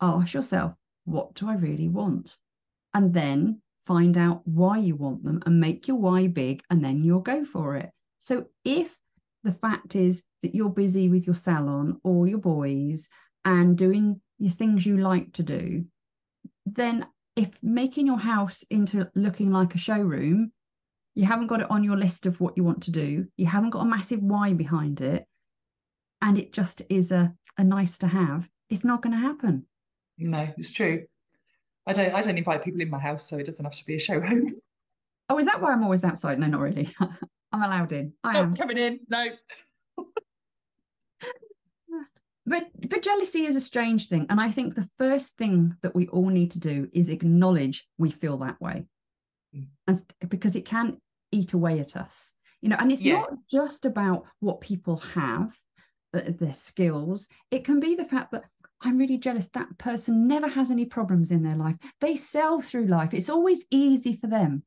ask 0.00 0.34
yourself, 0.34 0.74
"What 1.04 1.34
do 1.34 1.48
I 1.48 1.54
really 1.54 1.88
want?" 1.88 2.36
And 2.92 3.12
then 3.12 3.62
find 3.86 4.16
out 4.16 4.46
why 4.46 4.78
you 4.78 4.96
want 4.96 5.24
them 5.24 5.42
and 5.44 5.60
make 5.60 5.86
your 5.88 5.98
why 5.98 6.26
big, 6.28 6.62
and 6.70 6.84
then 6.84 7.04
you'll 7.04 7.20
go 7.20 7.44
for 7.44 7.76
it. 7.76 7.90
So 8.18 8.46
if 8.64 8.98
the 9.42 9.52
fact 9.52 9.94
is 9.94 10.22
that 10.42 10.54
you're 10.54 10.70
busy 10.70 11.08
with 11.08 11.26
your 11.26 11.34
salon 11.34 12.00
or 12.02 12.26
your 12.26 12.38
boys 12.38 13.08
and 13.44 13.76
doing 13.76 14.20
the 14.38 14.48
things 14.48 14.86
you 14.86 14.96
like 14.96 15.32
to 15.34 15.42
do, 15.42 15.84
then 16.64 17.06
if 17.36 17.62
making 17.62 18.06
your 18.06 18.18
house 18.18 18.62
into 18.70 19.10
looking 19.14 19.50
like 19.50 19.74
a 19.74 19.78
showroom, 19.78 20.52
you 21.14 21.26
haven't 21.26 21.48
got 21.48 21.60
it 21.60 21.70
on 21.70 21.84
your 21.84 21.96
list 21.96 22.26
of 22.26 22.40
what 22.40 22.56
you 22.56 22.64
want 22.64 22.82
to 22.84 22.90
do, 22.90 23.26
you 23.36 23.46
haven't 23.46 23.70
got 23.70 23.82
a 23.82 23.84
massive 23.84 24.20
why 24.22 24.52
behind 24.52 25.00
it, 25.00 25.26
and 26.22 26.38
it 26.38 26.52
just 26.52 26.82
is 26.88 27.12
a, 27.12 27.34
a 27.58 27.64
nice 27.64 27.98
to 27.98 28.06
have, 28.06 28.48
it's 28.70 28.84
not 28.84 29.02
going 29.02 29.12
to 29.12 29.20
happen. 29.20 29.66
No, 30.18 30.48
it's 30.56 30.72
true. 30.72 31.04
I 31.86 31.92
don't 31.92 32.14
I 32.14 32.22
don't 32.22 32.38
invite 32.38 32.64
people 32.64 32.80
in 32.80 32.90
my 32.90 32.98
house, 32.98 33.28
so 33.28 33.36
it 33.36 33.46
doesn't 33.46 33.64
have 33.64 33.74
to 33.74 33.86
be 33.86 33.96
a 33.96 34.00
showroom. 34.00 34.52
Oh, 35.30 35.38
is 35.38 35.46
that 35.46 35.62
why 35.62 35.72
I'm 35.72 35.82
always 35.82 36.04
outside? 36.04 36.38
No, 36.38 36.46
not 36.48 36.60
really. 36.60 36.94
I'm 37.00 37.62
allowed 37.62 37.92
in. 37.92 38.12
I 38.22 38.36
am 38.36 38.54
coming 38.54 38.76
in. 38.76 39.00
No. 39.08 39.28
but 42.46 42.68
but 42.88 43.02
jealousy 43.02 43.46
is 43.46 43.56
a 43.56 43.60
strange 43.60 44.08
thing 44.08 44.26
and 44.28 44.40
i 44.40 44.50
think 44.50 44.74
the 44.74 44.88
first 44.98 45.36
thing 45.36 45.74
that 45.82 45.94
we 45.94 46.06
all 46.08 46.28
need 46.28 46.50
to 46.50 46.58
do 46.58 46.88
is 46.92 47.08
acknowledge 47.08 47.86
we 47.98 48.10
feel 48.10 48.36
that 48.36 48.60
way 48.60 48.84
mm. 49.56 49.66
and 49.86 50.04
because 50.28 50.54
it 50.54 50.66
can 50.66 51.00
eat 51.32 51.52
away 51.52 51.80
at 51.80 51.96
us 51.96 52.32
you 52.60 52.68
know 52.68 52.76
and 52.78 52.92
it's 52.92 53.02
yeah. 53.02 53.14
not 53.14 53.32
just 53.50 53.84
about 53.84 54.24
what 54.40 54.60
people 54.60 54.98
have 54.98 55.56
uh, 56.12 56.20
their 56.38 56.54
skills 56.54 57.28
it 57.50 57.64
can 57.64 57.80
be 57.80 57.94
the 57.94 58.04
fact 58.04 58.30
that 58.32 58.44
i'm 58.84 58.98
really 58.98 59.18
jealous 59.18 59.48
that 59.48 59.76
person 59.78 60.28
never 60.28 60.48
has 60.48 60.70
any 60.70 60.84
problems 60.84 61.30
in 61.30 61.42
their 61.42 61.56
life 61.56 61.76
they 62.00 62.16
sell 62.16 62.60
through 62.60 62.86
life 62.86 63.12
it's 63.14 63.28
always 63.30 63.64
easy 63.70 64.16
for 64.16 64.26
them 64.26 64.62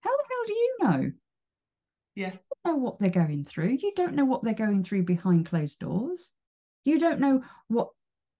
how 0.00 0.10
the 0.10 0.24
hell 0.28 0.46
do 0.46 0.52
you 0.52 0.76
know 0.82 1.12
Yeah. 2.14 2.32
You 2.32 2.38
don't 2.64 2.76
know 2.76 2.82
what 2.82 2.98
they're 2.98 3.10
going 3.10 3.44
through. 3.44 3.78
You 3.80 3.92
don't 3.94 4.14
know 4.14 4.24
what 4.24 4.42
they're 4.42 4.54
going 4.54 4.82
through 4.82 5.04
behind 5.04 5.46
closed 5.46 5.78
doors. 5.78 6.32
You 6.84 6.98
don't 6.98 7.20
know 7.20 7.42
what 7.68 7.90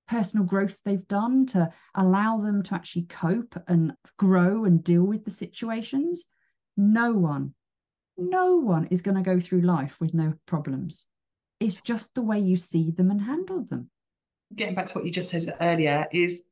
personal 0.08 0.44
growth 0.44 0.76
they've 0.84 1.06
done 1.06 1.46
to 1.46 1.72
allow 1.94 2.38
them 2.40 2.62
to 2.64 2.74
actually 2.74 3.04
cope 3.04 3.54
and 3.68 3.92
grow 4.18 4.64
and 4.64 4.82
deal 4.82 5.04
with 5.04 5.24
the 5.24 5.30
situations. 5.30 6.26
No 6.76 7.12
one, 7.12 7.54
no 8.18 8.56
one 8.56 8.86
is 8.86 9.02
going 9.02 9.16
to 9.16 9.22
go 9.22 9.38
through 9.40 9.62
life 9.62 9.96
with 10.00 10.12
no 10.14 10.34
problems. 10.46 11.06
It's 11.60 11.80
just 11.80 12.14
the 12.14 12.22
way 12.22 12.38
you 12.40 12.56
see 12.56 12.90
them 12.90 13.10
and 13.10 13.20
handle 13.22 13.64
them. 13.64 13.90
Getting 14.54 14.75
back 14.75 14.87
to 14.87 14.95
what 14.95 15.04
you 15.04 15.12
just 15.12 15.30
said 15.30 15.54
earlier, 15.61 16.07
is 16.12 16.47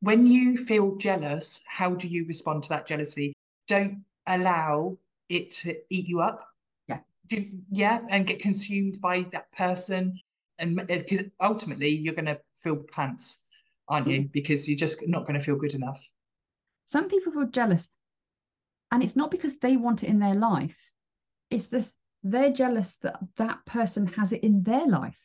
when 0.00 0.26
you 0.26 0.56
feel 0.56 0.96
jealous, 0.96 1.62
how 1.66 1.94
do 1.94 2.08
you 2.08 2.26
respond 2.26 2.62
to 2.64 2.68
that 2.70 2.86
jealousy? 2.86 3.32
Don't 3.68 4.04
allow 4.26 4.98
it 5.28 5.50
to 5.52 5.76
eat 5.88 6.06
you 6.06 6.20
up. 6.20 6.46
Yeah. 6.88 6.98
Do, 7.28 7.46
yeah, 7.70 8.00
and 8.10 8.26
get 8.26 8.40
consumed 8.40 8.98
by 9.00 9.26
that 9.32 9.50
person 9.52 10.20
and 10.62 10.86
because 10.86 11.20
uh, 11.20 11.24
ultimately 11.40 11.88
you're 11.88 12.14
going 12.14 12.26
to 12.26 12.40
feel 12.54 12.76
pants, 12.76 13.42
aren't 13.88 14.06
you? 14.08 14.22
Mm. 14.22 14.32
Because 14.32 14.68
you're 14.68 14.78
just 14.78 15.06
not 15.08 15.26
going 15.26 15.38
to 15.38 15.44
feel 15.44 15.56
good 15.56 15.74
enough. 15.74 16.10
Some 16.86 17.08
people 17.08 17.32
feel 17.32 17.46
jealous, 17.46 17.90
and 18.90 19.02
it's 19.02 19.16
not 19.16 19.30
because 19.30 19.58
they 19.58 19.76
want 19.76 20.02
it 20.02 20.08
in 20.08 20.20
their 20.20 20.34
life. 20.34 20.78
It's 21.50 21.66
this 21.66 21.90
they're 22.22 22.52
jealous 22.52 22.96
that 22.98 23.18
that 23.36 23.64
person 23.66 24.06
has 24.06 24.32
it 24.32 24.44
in 24.44 24.62
their 24.62 24.86
life. 24.86 25.18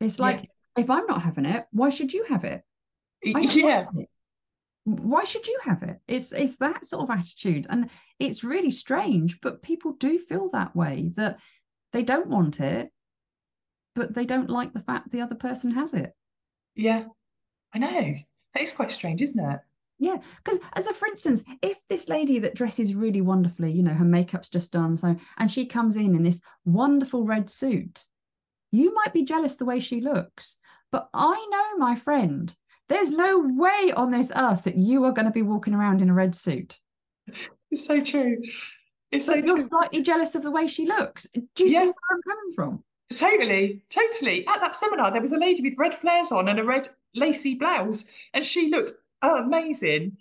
It's 0.00 0.18
like 0.18 0.40
yeah. 0.42 0.50
If 0.76 0.90
I'm 0.90 1.06
not 1.06 1.22
having 1.22 1.44
it, 1.44 1.66
why 1.70 1.90
should 1.90 2.12
you 2.12 2.24
have 2.24 2.44
it? 2.44 2.62
Yeah. 3.22 3.86
It. 3.94 4.08
Why 4.84 5.24
should 5.24 5.46
you 5.46 5.58
have 5.62 5.82
it? 5.82 5.98
It's 6.06 6.30
it's 6.32 6.56
that 6.56 6.84
sort 6.86 7.04
of 7.04 7.16
attitude, 7.16 7.66
and 7.70 7.88
it's 8.18 8.44
really 8.44 8.70
strange. 8.70 9.40
But 9.40 9.62
people 9.62 9.92
do 9.92 10.18
feel 10.18 10.50
that 10.52 10.76
way 10.76 11.12
that 11.16 11.38
they 11.92 12.02
don't 12.02 12.28
want 12.28 12.60
it, 12.60 12.90
but 13.94 14.14
they 14.14 14.26
don't 14.26 14.50
like 14.50 14.72
the 14.72 14.82
fact 14.82 15.10
the 15.10 15.22
other 15.22 15.36
person 15.36 15.70
has 15.70 15.94
it. 15.94 16.12
Yeah, 16.74 17.04
I 17.72 17.78
know. 17.78 18.14
That 18.52 18.62
is 18.62 18.74
quite 18.74 18.92
strange, 18.92 19.22
isn't 19.22 19.52
it? 19.52 19.60
Yeah, 19.98 20.16
because 20.44 20.60
as 20.74 20.86
a 20.86 20.92
for 20.92 21.06
instance, 21.06 21.44
if 21.62 21.78
this 21.88 22.08
lady 22.08 22.40
that 22.40 22.54
dresses 22.54 22.94
really 22.94 23.22
wonderfully, 23.22 23.72
you 23.72 23.82
know, 23.82 23.94
her 23.94 24.04
makeup's 24.04 24.50
just 24.50 24.72
done, 24.72 24.96
so 24.98 25.16
and 25.38 25.50
she 25.50 25.64
comes 25.66 25.96
in 25.96 26.14
in 26.14 26.22
this 26.22 26.40
wonderful 26.64 27.24
red 27.24 27.48
suit, 27.48 28.04
you 28.74 28.92
might 28.92 29.12
be 29.12 29.24
jealous 29.24 29.56
the 29.56 29.64
way 29.64 29.78
she 29.78 30.00
looks. 30.00 30.56
But 30.90 31.08
I 31.14 31.46
know, 31.50 31.78
my 31.78 31.94
friend, 31.94 32.54
there's 32.88 33.10
no 33.10 33.38
way 33.38 33.92
on 33.96 34.10
this 34.10 34.32
earth 34.34 34.64
that 34.64 34.76
you 34.76 35.04
are 35.04 35.12
going 35.12 35.26
to 35.26 35.32
be 35.32 35.42
walking 35.42 35.74
around 35.74 36.02
in 36.02 36.10
a 36.10 36.14
red 36.14 36.34
suit. 36.34 36.78
It's 37.70 37.86
so 37.86 38.00
true. 38.00 38.42
It's 39.10 39.26
so 39.26 39.34
you're 39.34 39.56
true. 39.56 39.68
slightly 39.68 40.02
jealous 40.02 40.34
of 40.34 40.42
the 40.42 40.50
way 40.50 40.66
she 40.66 40.86
looks. 40.86 41.28
Do 41.32 41.64
you 41.64 41.70
yeah. 41.70 41.80
see 41.80 41.86
where 41.86 41.94
I'm 42.12 42.22
coming 42.22 42.52
from? 42.54 42.84
Totally, 43.14 43.82
totally. 43.90 44.46
At 44.46 44.60
that 44.60 44.74
seminar, 44.74 45.12
there 45.12 45.22
was 45.22 45.32
a 45.32 45.38
lady 45.38 45.62
with 45.62 45.78
red 45.78 45.94
flares 45.94 46.32
on 46.32 46.48
and 46.48 46.58
a 46.58 46.64
red 46.64 46.88
lacy 47.14 47.54
blouse, 47.54 48.06
and 48.32 48.44
she 48.44 48.70
looked 48.70 48.92
amazing. 49.22 50.16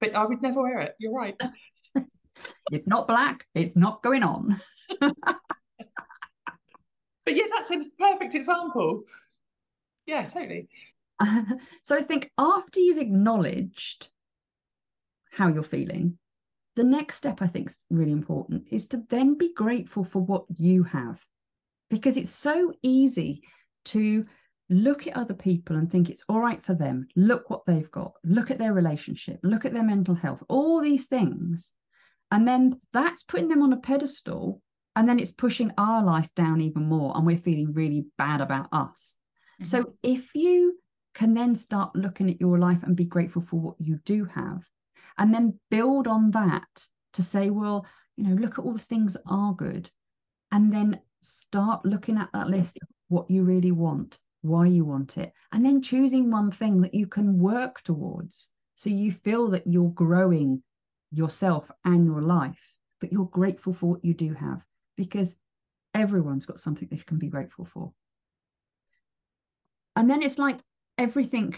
But 0.00 0.14
I 0.14 0.24
would 0.24 0.42
never 0.42 0.60
wear 0.60 0.80
it. 0.80 0.94
You're 0.98 1.14
right. 1.14 1.40
it's 2.70 2.86
not 2.86 3.08
black. 3.08 3.46
It's 3.54 3.76
not 3.76 4.02
going 4.02 4.22
on. 4.22 4.60
but 7.24 7.34
yeah, 7.34 7.44
that's 7.50 7.70
a 7.70 7.84
perfect 7.98 8.34
example. 8.34 9.04
Yeah, 10.06 10.24
totally. 10.24 10.68
so 11.82 11.96
I 11.96 12.02
think 12.02 12.30
after 12.38 12.80
you've 12.80 12.98
acknowledged 12.98 14.08
how 15.30 15.48
you're 15.48 15.62
feeling, 15.62 16.18
the 16.76 16.84
next 16.84 17.16
step 17.16 17.40
I 17.40 17.46
think 17.46 17.70
is 17.70 17.84
really 17.90 18.12
important 18.12 18.64
is 18.70 18.86
to 18.88 19.02
then 19.08 19.38
be 19.38 19.52
grateful 19.54 20.04
for 20.04 20.20
what 20.20 20.44
you 20.56 20.82
have 20.84 21.20
because 21.90 22.16
it's 22.16 22.30
so 22.30 22.72
easy 22.82 23.42
to 23.86 24.24
look 24.70 25.06
at 25.06 25.16
other 25.16 25.34
people 25.34 25.76
and 25.76 25.90
think 25.90 26.08
it's 26.08 26.24
all 26.28 26.40
right 26.40 26.64
for 26.64 26.74
them. 26.74 27.06
Look 27.16 27.50
what 27.50 27.64
they've 27.66 27.90
got. 27.90 28.12
Look 28.24 28.50
at 28.50 28.58
their 28.58 28.72
relationship. 28.72 29.38
Look 29.42 29.64
at 29.64 29.72
their 29.72 29.84
mental 29.84 30.14
health, 30.14 30.42
all 30.48 30.80
these 30.80 31.06
things. 31.06 31.72
And 32.30 32.48
then 32.48 32.80
that's 32.92 33.22
putting 33.22 33.48
them 33.48 33.62
on 33.62 33.72
a 33.72 33.78
pedestal. 33.78 34.60
And 34.96 35.08
then 35.08 35.18
it's 35.18 35.32
pushing 35.32 35.72
our 35.76 36.04
life 36.04 36.28
down 36.36 36.60
even 36.60 36.84
more. 36.84 37.12
And 37.16 37.26
we're 37.26 37.38
feeling 37.38 37.72
really 37.72 38.06
bad 38.16 38.40
about 38.40 38.68
us. 38.72 39.16
Mm-hmm. 39.60 39.64
So 39.64 39.94
if 40.02 40.34
you 40.34 40.78
can 41.14 41.34
then 41.34 41.56
start 41.56 41.94
looking 41.94 42.28
at 42.30 42.40
your 42.40 42.58
life 42.58 42.82
and 42.82 42.96
be 42.96 43.04
grateful 43.04 43.42
for 43.42 43.60
what 43.60 43.80
you 43.80 43.98
do 44.04 44.24
have, 44.26 44.62
and 45.18 45.32
then 45.32 45.58
build 45.70 46.06
on 46.06 46.32
that 46.32 46.86
to 47.14 47.22
say, 47.22 47.50
well, 47.50 47.86
you 48.16 48.24
know, 48.24 48.34
look 48.34 48.58
at 48.58 48.64
all 48.64 48.72
the 48.72 48.78
things 48.78 49.14
that 49.14 49.22
are 49.26 49.54
good. 49.54 49.90
And 50.50 50.72
then 50.72 51.00
start 51.24 51.84
looking 51.84 52.18
at 52.18 52.30
that 52.32 52.48
list 52.48 52.78
what 53.08 53.30
you 53.30 53.42
really 53.42 53.72
want 53.72 54.18
why 54.42 54.66
you 54.66 54.84
want 54.84 55.16
it 55.16 55.32
and 55.52 55.64
then 55.64 55.80
choosing 55.80 56.30
one 56.30 56.50
thing 56.50 56.82
that 56.82 56.92
you 56.92 57.06
can 57.06 57.38
work 57.38 57.80
towards 57.82 58.50
so 58.74 58.90
you 58.90 59.10
feel 59.10 59.48
that 59.48 59.66
you're 59.66 59.90
growing 59.90 60.62
yourself 61.10 61.70
and 61.84 62.04
your 62.04 62.20
life 62.20 62.74
but 63.00 63.10
you're 63.10 63.24
grateful 63.26 63.72
for 63.72 63.86
what 63.86 64.04
you 64.04 64.12
do 64.12 64.34
have 64.34 64.62
because 64.96 65.36
everyone's 65.94 66.46
got 66.46 66.60
something 66.60 66.88
they 66.90 66.96
can 66.96 67.18
be 67.18 67.28
grateful 67.28 67.64
for 67.64 67.92
and 69.96 70.10
then 70.10 70.22
it's 70.22 70.38
like 70.38 70.58
everything 70.98 71.54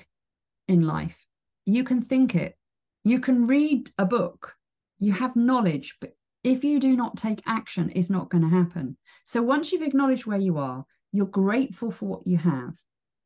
in 0.68 0.82
life 0.82 1.16
you 1.64 1.84
can 1.84 2.02
think 2.02 2.34
it 2.34 2.56
you 3.04 3.18
can 3.18 3.46
read 3.46 3.90
a 3.98 4.04
book 4.04 4.54
you 4.98 5.12
have 5.12 5.36
knowledge 5.36 5.96
but 6.00 6.12
if 6.46 6.62
you 6.62 6.78
do 6.78 6.94
not 6.94 7.16
take 7.16 7.42
action, 7.44 7.90
it's 7.96 8.08
not 8.08 8.30
going 8.30 8.44
to 8.44 8.48
happen. 8.48 8.96
So 9.24 9.42
once 9.42 9.72
you've 9.72 9.82
acknowledged 9.82 10.26
where 10.26 10.38
you 10.38 10.58
are, 10.58 10.84
you're 11.12 11.26
grateful 11.26 11.90
for 11.90 12.06
what 12.06 12.24
you 12.24 12.36
have, 12.36 12.74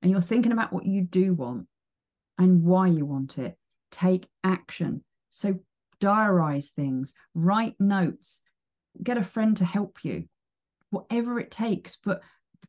and 0.00 0.10
you're 0.10 0.22
thinking 0.22 0.52
about 0.52 0.72
what 0.72 0.86
you 0.86 1.02
do 1.02 1.34
want 1.34 1.66
and 2.38 2.64
why 2.64 2.86
you 2.86 3.04
want 3.04 3.36
it, 3.36 3.58
take 3.92 4.26
action. 4.42 5.04
So 5.28 5.58
diarize 6.00 6.70
things, 6.70 7.12
write 7.34 7.74
notes, 7.78 8.40
get 9.02 9.18
a 9.18 9.22
friend 9.22 9.56
to 9.58 9.64
help 9.64 10.04
you, 10.04 10.24
whatever 10.90 11.38
it 11.38 11.50
takes. 11.50 11.96
But 11.96 12.22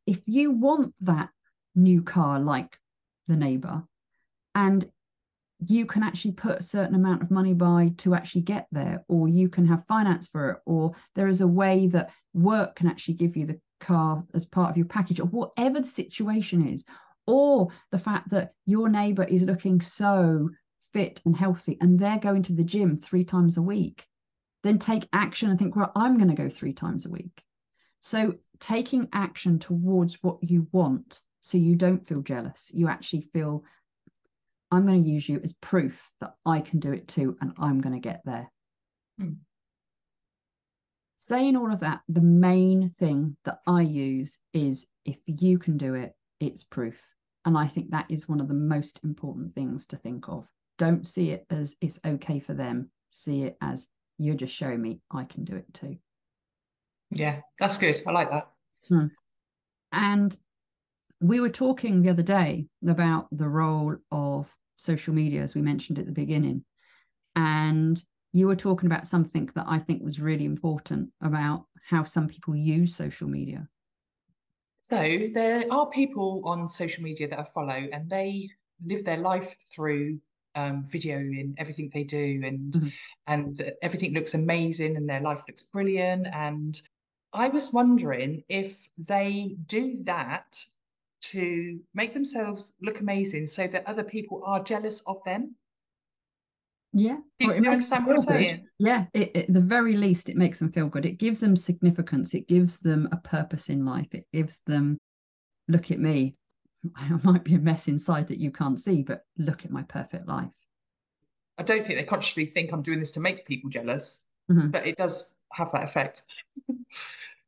if 0.05 0.19
you 0.25 0.51
want 0.51 0.93
that 1.01 1.29
new 1.75 2.01
car 2.01 2.39
like 2.39 2.77
the 3.27 3.35
neighbor, 3.35 3.83
and 4.55 4.85
you 5.65 5.85
can 5.85 6.03
actually 6.03 6.31
put 6.31 6.59
a 6.59 6.63
certain 6.63 6.95
amount 6.95 7.21
of 7.21 7.31
money 7.31 7.53
by 7.53 7.93
to 7.97 8.15
actually 8.15 8.41
get 8.41 8.67
there, 8.71 9.03
or 9.07 9.27
you 9.27 9.47
can 9.47 9.65
have 9.67 9.85
finance 9.87 10.27
for 10.27 10.49
it, 10.51 10.57
or 10.65 10.93
there 11.15 11.27
is 11.27 11.41
a 11.41 11.47
way 11.47 11.87
that 11.87 12.09
work 12.33 12.75
can 12.75 12.87
actually 12.87 13.13
give 13.13 13.37
you 13.37 13.45
the 13.45 13.59
car 13.79 14.23
as 14.33 14.45
part 14.45 14.71
of 14.71 14.77
your 14.77 14.87
package, 14.87 15.19
or 15.19 15.27
whatever 15.27 15.79
the 15.79 15.87
situation 15.87 16.67
is, 16.67 16.83
or 17.27 17.67
the 17.91 17.99
fact 17.99 18.29
that 18.31 18.53
your 18.65 18.89
neighbor 18.89 19.23
is 19.23 19.43
looking 19.43 19.79
so 19.79 20.49
fit 20.93 21.21
and 21.25 21.35
healthy 21.35 21.77
and 21.79 21.99
they're 21.99 22.19
going 22.19 22.43
to 22.43 22.53
the 22.53 22.63
gym 22.63 22.97
three 22.97 23.23
times 23.23 23.55
a 23.55 23.61
week, 23.61 24.05
then 24.63 24.79
take 24.79 25.07
action 25.13 25.49
and 25.49 25.57
think, 25.57 25.75
well, 25.75 25.91
I'm 25.95 26.17
going 26.17 26.29
to 26.29 26.41
go 26.41 26.49
three 26.49 26.73
times 26.73 27.05
a 27.05 27.09
week. 27.09 27.43
So 27.99 28.35
taking 28.59 29.09
action 29.13 29.59
towards 29.59 30.21
what 30.21 30.37
you 30.41 30.67
want 30.71 31.21
so 31.41 31.57
you 31.57 31.75
don't 31.75 32.05
feel 32.05 32.21
jealous, 32.21 32.71
you 32.73 32.87
actually 32.87 33.21
feel 33.33 33.63
I'm 34.71 34.85
going 34.85 35.03
to 35.03 35.09
use 35.09 35.27
you 35.27 35.41
as 35.43 35.53
proof 35.53 36.09
that 36.21 36.33
I 36.45 36.61
can 36.61 36.79
do 36.79 36.93
it 36.93 37.07
too, 37.07 37.35
and 37.41 37.51
I'm 37.57 37.81
going 37.81 37.93
to 37.93 37.99
get 37.99 38.21
there. 38.23 38.49
Mm. 39.21 39.37
Saying 41.15 41.57
all 41.57 41.71
of 41.71 41.81
that, 41.81 42.01
the 42.07 42.21
main 42.21 42.95
thing 42.97 43.35
that 43.43 43.59
I 43.67 43.81
use 43.81 44.39
is 44.53 44.87
if 45.05 45.17
you 45.25 45.59
can 45.59 45.77
do 45.77 45.95
it, 45.95 46.13
it's 46.39 46.63
proof. 46.63 46.99
And 47.43 47.57
I 47.57 47.67
think 47.67 47.91
that 47.91 48.09
is 48.09 48.29
one 48.29 48.39
of 48.39 48.47
the 48.47 48.53
most 48.53 48.99
important 49.03 49.53
things 49.53 49.87
to 49.87 49.97
think 49.97 50.29
of. 50.29 50.47
Don't 50.77 51.05
see 51.05 51.31
it 51.31 51.45
as 51.49 51.75
it's 51.81 51.99
okay 52.05 52.39
for 52.39 52.53
them, 52.53 52.89
see 53.09 53.43
it 53.43 53.57
as 53.61 53.87
you're 54.21 54.35
just 54.35 54.53
showing 54.53 54.81
me 54.81 54.99
I 55.11 55.23
can 55.23 55.43
do 55.43 55.55
it 55.55 55.73
too. 55.73 55.97
Yeah, 57.09 57.41
that's 57.59 57.77
good. 57.77 58.01
I 58.05 58.11
like 58.11 58.29
that. 58.29 58.51
Hmm. 58.87 59.07
And 59.91 60.37
we 61.19 61.39
were 61.39 61.49
talking 61.49 62.01
the 62.01 62.09
other 62.11 62.23
day 62.23 62.67
about 62.87 63.27
the 63.31 63.49
role 63.49 63.95
of 64.11 64.47
social 64.77 65.13
media, 65.13 65.41
as 65.41 65.55
we 65.55 65.61
mentioned 65.61 65.99
at 65.99 66.05
the 66.05 66.11
beginning. 66.11 66.63
And 67.35 68.01
you 68.31 68.47
were 68.47 68.55
talking 68.55 68.85
about 68.85 69.07
something 69.07 69.49
that 69.55 69.65
I 69.67 69.79
think 69.79 70.03
was 70.03 70.21
really 70.21 70.45
important 70.45 71.09
about 71.21 71.65
how 71.83 72.03
some 72.03 72.27
people 72.27 72.55
use 72.55 72.95
social 72.95 73.27
media. 73.27 73.67
So 74.83 75.29
there 75.33 75.65
are 75.71 75.89
people 75.89 76.43
on 76.45 76.69
social 76.69 77.03
media 77.03 77.27
that 77.27 77.39
I 77.39 77.43
follow 77.43 77.87
and 77.91 78.09
they 78.09 78.49
live 78.85 79.03
their 79.03 79.17
life 79.17 79.55
through 79.73 80.19
um, 80.55 80.83
video 80.83 81.17
in 81.17 81.55
everything 81.57 81.89
they 81.93 82.03
do 82.03 82.41
and 82.43 82.73
mm-hmm. 82.73 82.87
and 83.27 83.73
everything 83.81 84.13
looks 84.13 84.33
amazing 84.33 84.97
and 84.97 85.07
their 85.07 85.21
life 85.21 85.41
looks 85.47 85.63
brilliant 85.63 86.27
and 86.33 86.81
I 87.33 87.47
was 87.47 87.71
wondering 87.71 88.43
if 88.49 88.89
they 88.97 89.55
do 89.67 90.03
that 90.03 90.45
to 91.21 91.79
make 91.93 92.13
themselves 92.13 92.73
look 92.81 92.99
amazing 92.99 93.45
so 93.45 93.67
that 93.67 93.87
other 93.87 94.03
people 94.03 94.41
are 94.45 94.63
jealous 94.63 95.01
of 95.07 95.23
them? 95.23 95.55
Yeah. 96.93 97.17
Do 97.39 97.45
you, 97.45 97.51
it 97.51 97.63
you 97.63 97.69
understand 97.69 98.05
what 98.05 98.19
I'm 98.19 98.25
good. 98.25 98.33
saying? 98.33 98.67
Yeah, 98.79 99.05
it, 99.13 99.35
at 99.35 99.53
the 99.53 99.61
very 99.61 99.95
least, 99.95 100.27
it 100.27 100.35
makes 100.35 100.59
them 100.59 100.71
feel 100.71 100.87
good. 100.87 101.05
It 101.05 101.19
gives 101.19 101.39
them 101.39 101.55
significance. 101.55 102.33
It 102.33 102.47
gives 102.47 102.79
them 102.79 103.07
a 103.11 103.17
purpose 103.17 103.69
in 103.69 103.85
life. 103.85 104.07
It 104.11 104.25
gives 104.33 104.59
them, 104.65 104.97
look 105.69 105.91
at 105.91 105.99
me. 105.99 106.35
I 106.95 107.09
might 107.23 107.43
be 107.43 107.55
a 107.55 107.59
mess 107.59 107.87
inside 107.87 108.27
that 108.27 108.39
you 108.39 108.51
can't 108.51 108.79
see, 108.79 109.03
but 109.03 109.25
look 109.37 109.65
at 109.65 109.71
my 109.71 109.83
perfect 109.83 110.27
life. 110.27 110.49
I 111.57 111.63
don't 111.63 111.85
think 111.85 111.99
they 111.99 112.05
consciously 112.05 112.45
think 112.45 112.71
I'm 112.71 112.81
doing 112.81 112.99
this 112.99 113.11
to 113.11 113.19
make 113.19 113.45
people 113.45 113.69
jealous, 113.69 114.27
Mhm. 114.49 114.71
but 114.71 114.85
it 114.85 114.97
does 114.97 115.37
have 115.53 115.71
that 115.71 115.83
effect. 115.83 116.23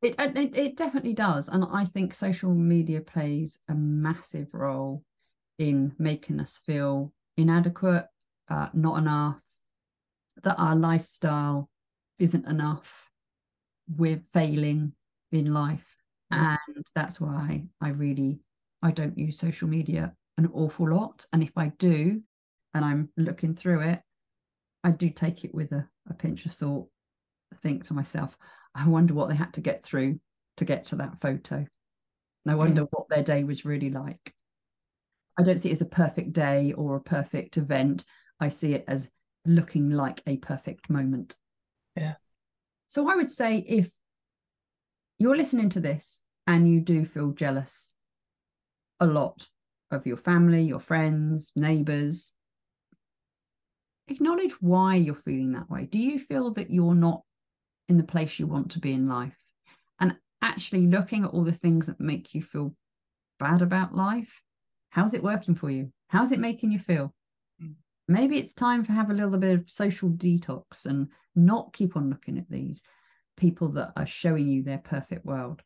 It, 0.02 0.16
it 0.20 0.58
it 0.58 0.76
definitely 0.76 1.14
does, 1.14 1.48
and 1.48 1.64
I 1.72 1.86
think 1.86 2.14
social 2.14 2.54
media 2.54 3.00
plays 3.00 3.60
a 3.70 3.74
massive 3.74 4.50
role 4.54 5.02
in 5.60 5.96
making 5.98 6.42
us 6.42 6.58
feel 6.58 7.14
inadequate, 7.38 8.08
uh, 8.50 8.68
not 8.74 8.98
enough, 8.98 9.40
that 10.44 10.58
our 10.60 10.76
lifestyle 10.76 11.70
isn't 12.20 12.46
enough, 12.48 13.10
we're 13.96 14.20
failing 14.20 14.92
in 15.32 15.54
life, 15.54 15.96
Mm. 16.34 16.58
and 16.76 16.86
that's 16.96 17.22
why 17.22 17.64
I 17.80 17.90
really 17.90 18.42
I 18.84 18.92
don't 18.92 19.18
use 19.18 19.40
social 19.40 19.68
media 19.68 20.14
an 20.38 20.50
awful 20.54 20.90
lot, 20.90 21.26
and 21.32 21.44
if 21.44 21.52
I 21.56 21.70
do, 21.78 22.22
and 22.74 22.84
I'm 22.84 23.10
looking 23.18 23.56
through 23.56 23.82
it, 23.82 24.02
I 24.84 24.92
do 24.92 25.10
take 25.10 25.46
it 25.46 25.54
with 25.54 25.72
a, 25.72 25.88
a 26.10 26.14
pinch 26.14 26.46
of 26.46 26.52
salt. 26.52 26.90
I 27.52 27.56
Think 27.58 27.86
to 27.86 27.94
myself, 27.94 28.36
I 28.76 28.88
wonder 28.88 29.14
what 29.14 29.30
they 29.30 29.36
had 29.36 29.54
to 29.54 29.62
get 29.62 29.84
through 29.84 30.20
to 30.58 30.66
get 30.66 30.86
to 30.86 30.96
that 30.98 31.22
photo. 31.22 31.66
I 32.48 32.56
wonder 32.56 32.88
what 32.92 33.08
their 33.10 33.24
day 33.24 33.44
was 33.44 33.64
really 33.64 33.90
like. 33.90 34.34
I 35.38 35.44
don't 35.44 35.60
see 35.60 35.70
it 35.70 35.74
as 35.74 35.82
a 35.82 35.86
perfect 35.86 36.34
day 36.34 36.74
or 36.74 36.96
a 36.96 37.02
perfect 37.02 37.58
event. 37.58 38.04
I 38.40 38.50
see 38.50 38.74
it 38.74 38.84
as 38.88 39.08
looking 39.46 39.92
like 39.92 40.22
a 40.28 40.38
perfect 40.38 40.90
moment. 40.90 41.36
Yeah. 41.96 42.16
So 42.88 43.10
I 43.10 43.16
would 43.16 43.32
say 43.32 43.60
if 43.60 43.90
you're 45.20 45.38
listening 45.38 45.70
to 45.70 45.80
this 45.80 46.22
and 46.48 46.70
you 46.70 46.82
do 46.82 47.06
feel 47.06 47.32
jealous 47.32 47.93
a 49.04 49.06
lot 49.06 49.48
of 49.92 50.08
your 50.08 50.18
family, 50.18 50.64
your 50.64 50.80
friends, 50.80 51.52
neighbors, 51.56 52.34
acknowledge 54.08 54.54
why 54.62 54.96
you're 54.96 55.14
feeling 55.14 55.52
that 55.52 55.70
way. 55.70 55.86
Do 55.86 56.00
you 56.00 56.20
feel 56.20 56.52
that 56.54 56.72
you're 56.72 56.96
not 56.96 57.22
in 57.90 57.98
the 57.98 58.04
place 58.04 58.40
you 58.40 58.48
want 58.48 58.72
to 58.72 58.80
be 58.80 58.94
in 58.94 59.10
life? 59.10 59.38
And 60.00 60.16
actually 60.42 60.88
looking 60.88 61.26
at 61.26 61.32
all 61.32 61.44
the 61.44 61.52
things 61.52 61.88
that 61.88 62.00
make 62.00 62.34
you 62.34 62.42
feel 62.42 62.76
bad 63.40 63.62
about 63.62 63.94
life, 63.94 64.42
how's 64.90 65.14
it 65.14 65.24
working 65.24 65.56
for 65.56 65.70
you? 65.70 65.92
How's 66.08 66.32
it 66.32 66.40
making 66.40 66.72
you 66.72 66.80
feel? 66.80 67.14
Mm. 67.62 67.74
Maybe 68.08 68.38
it's 68.38 68.54
time 68.54 68.86
to 68.86 68.92
have 68.94 69.10
a 69.10 69.14
little 69.14 69.38
bit 69.38 69.60
of 69.60 69.70
social 69.70 70.10
detox 70.10 70.86
and 70.86 71.10
not 71.36 71.74
keep 71.74 71.98
on 71.98 72.10
looking 72.10 72.38
at 72.38 72.50
these 72.50 72.82
people 73.36 73.70
that 73.70 73.92
are 73.98 74.06
showing 74.06 74.48
you 74.48 74.64
their 74.64 74.78
perfect 74.78 75.26
world. 75.26 75.62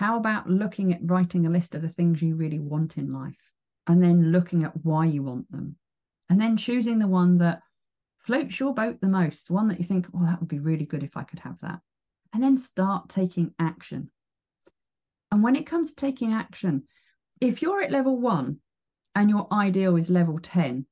How 0.00 0.16
about 0.16 0.48
looking 0.48 0.94
at 0.94 1.00
writing 1.02 1.44
a 1.44 1.50
list 1.50 1.74
of 1.74 1.82
the 1.82 1.90
things 1.90 2.22
you 2.22 2.34
really 2.34 2.58
want 2.58 2.96
in 2.96 3.12
life 3.12 3.36
and 3.86 4.02
then 4.02 4.32
looking 4.32 4.64
at 4.64 4.72
why 4.82 5.04
you 5.04 5.22
want 5.22 5.52
them 5.52 5.76
and 6.30 6.40
then 6.40 6.56
choosing 6.56 6.98
the 6.98 7.06
one 7.06 7.36
that 7.36 7.60
floats 8.16 8.58
your 8.58 8.72
boat 8.72 8.98
the 9.02 9.08
most, 9.08 9.48
the 9.48 9.52
one 9.52 9.68
that 9.68 9.78
you 9.78 9.84
think, 9.84 10.06
oh, 10.14 10.24
that 10.24 10.40
would 10.40 10.48
be 10.48 10.58
really 10.58 10.86
good 10.86 11.02
if 11.02 11.18
I 11.18 11.24
could 11.24 11.40
have 11.40 11.58
that. 11.60 11.80
And 12.32 12.42
then 12.42 12.56
start 12.56 13.10
taking 13.10 13.52
action. 13.58 14.10
And 15.30 15.42
when 15.42 15.54
it 15.54 15.66
comes 15.66 15.90
to 15.90 15.96
taking 15.96 16.32
action, 16.32 16.84
if 17.38 17.60
you're 17.60 17.82
at 17.82 17.92
level 17.92 18.18
one 18.18 18.60
and 19.14 19.28
your 19.28 19.48
ideal 19.52 19.96
is 19.96 20.08
level 20.08 20.38
10, 20.38 20.86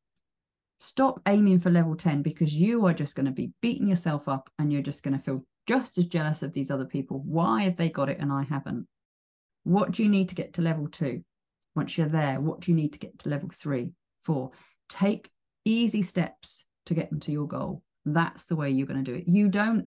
stop 0.81 1.23
aiming 1.25 1.61
for 1.61 1.71
level 1.71 1.97
10 1.97 2.21
because 2.21 2.53
you 2.53 2.85
are 2.85 2.93
just 2.93 3.15
going 3.15 3.25
to 3.25 3.33
be 3.33 3.55
beating 3.63 3.89
yourself 3.89 4.29
up 4.29 4.51
and 4.59 4.71
you're 4.71 4.83
just 4.83 5.03
going 5.03 5.17
to 5.17 5.25
feel 5.25 5.47
just 5.67 5.97
as 5.97 6.05
jealous 6.05 6.43
of 6.43 6.53
these 6.53 6.71
other 6.71 6.85
people. 6.85 7.23
Why 7.25 7.63
have 7.63 7.79
they 7.79 7.89
got 7.89 8.11
it 8.11 8.19
and 8.21 8.31
I 8.31 8.43
haven't? 8.43 8.87
What 9.69 9.91
do 9.91 10.03
you 10.03 10.09
need 10.09 10.31
to 10.31 10.35
get 10.35 10.55
to 10.55 10.63
level 10.63 10.89
two? 10.89 11.23
Once 11.77 11.99
you're 11.99 12.09
there, 12.09 12.41
what 12.41 12.61
do 12.61 12.71
you 12.71 12.75
need 12.75 12.95
to 12.95 12.99
get 12.99 13.19
to 13.19 13.29
level 13.29 13.51
three, 13.53 13.93
four? 14.23 14.53
Take 14.89 15.31
easy 15.67 16.03
steps 16.03 16.65
to 16.87 16.95
get 16.95 17.11
them 17.11 17.21
to 17.21 17.33
your 17.33 17.47
goal. 17.47 17.83
That's 18.07 18.47
the 18.47 18.57
way 18.57 18.71
you're 18.71 18.87
going 18.87 19.05
to 19.05 19.13
do 19.13 19.19
it. 19.19 19.29
You 19.29 19.51
don't, 19.51 19.85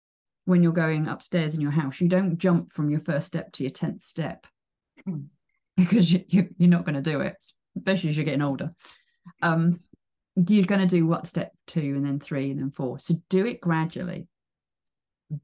when 0.47 0.62
you're 0.62 0.73
going 0.73 1.09
upstairs 1.09 1.55
in 1.55 1.61
your 1.61 1.73
house, 1.73 2.01
you 2.01 2.09
don't 2.09 2.39
jump 2.39 2.73
from 2.73 2.89
your 2.89 3.01
first 3.01 3.27
step 3.27 3.53
to 3.53 3.65
your 3.65 3.71
10th 3.71 4.03
step 4.05 4.47
Hmm. 5.05 5.25
because 5.77 6.11
you, 6.11 6.25
you, 6.27 6.49
you're 6.57 6.71
not 6.71 6.87
going 6.87 6.95
to 6.95 7.03
do 7.03 7.21
it, 7.21 7.37
especially 7.77 8.09
as 8.09 8.17
you're 8.17 8.25
getting 8.25 8.41
older. 8.41 8.73
Um, 9.43 9.79
you're 10.37 10.65
going 10.65 10.81
to 10.81 10.87
do 10.87 11.07
what 11.07 11.27
step 11.27 11.53
two 11.67 11.81
and 11.81 12.05
then 12.05 12.19
three 12.19 12.51
and 12.51 12.61
then 12.61 12.71
four. 12.71 12.99
So 12.99 13.17
do 13.29 13.45
it 13.45 13.61
gradually. 13.61 14.27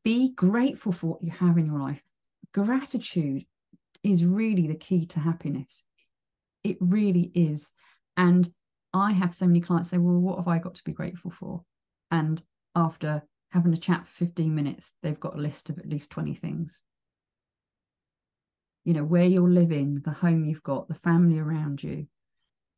Be 0.05 0.33
grateful 0.35 0.93
for 0.93 1.09
what 1.09 1.23
you 1.23 1.33
have 1.33 1.59
in 1.59 1.67
your 1.67 1.79
life. 1.79 2.03
Gratitude 2.55 3.45
is 4.05 4.25
really 4.25 4.67
the 4.67 4.75
key 4.75 5.07
to 5.07 5.21
happiness. 5.21 5.85
It 6.65 6.77
really 6.81 7.31
is. 7.35 7.71
And 8.17 8.51
I 8.93 9.13
have 9.13 9.35
so 9.35 9.47
many 9.47 9.61
clients 9.61 9.91
say, 9.91 9.99
Well, 9.99 10.19
what 10.19 10.39
have 10.39 10.49
I 10.49 10.59
got 10.59 10.75
to 10.77 10.85
be 10.85 10.93
grateful 10.93 11.31
for? 11.31 11.63
And 12.11 12.43
after 12.75 13.23
having 13.51 13.73
a 13.73 13.79
chat 13.79 14.07
for 14.07 14.27
15 14.27 14.55
minutes, 14.55 14.93
they've 15.03 15.21
got 15.21 15.37
a 15.37 15.41
list 15.41 15.71
of 15.71 15.79
at 15.79 15.89
least 15.89 16.11
20 16.11 16.35
things. 16.35 16.83
You 18.85 18.95
know, 18.95 19.05
where 19.05 19.25
you're 19.25 19.49
living, 19.49 20.01
the 20.05 20.11
home 20.11 20.45
you've 20.45 20.63
got, 20.63 20.89
the 20.89 20.95
family 20.95 21.39
around 21.39 21.83
you, 21.83 22.07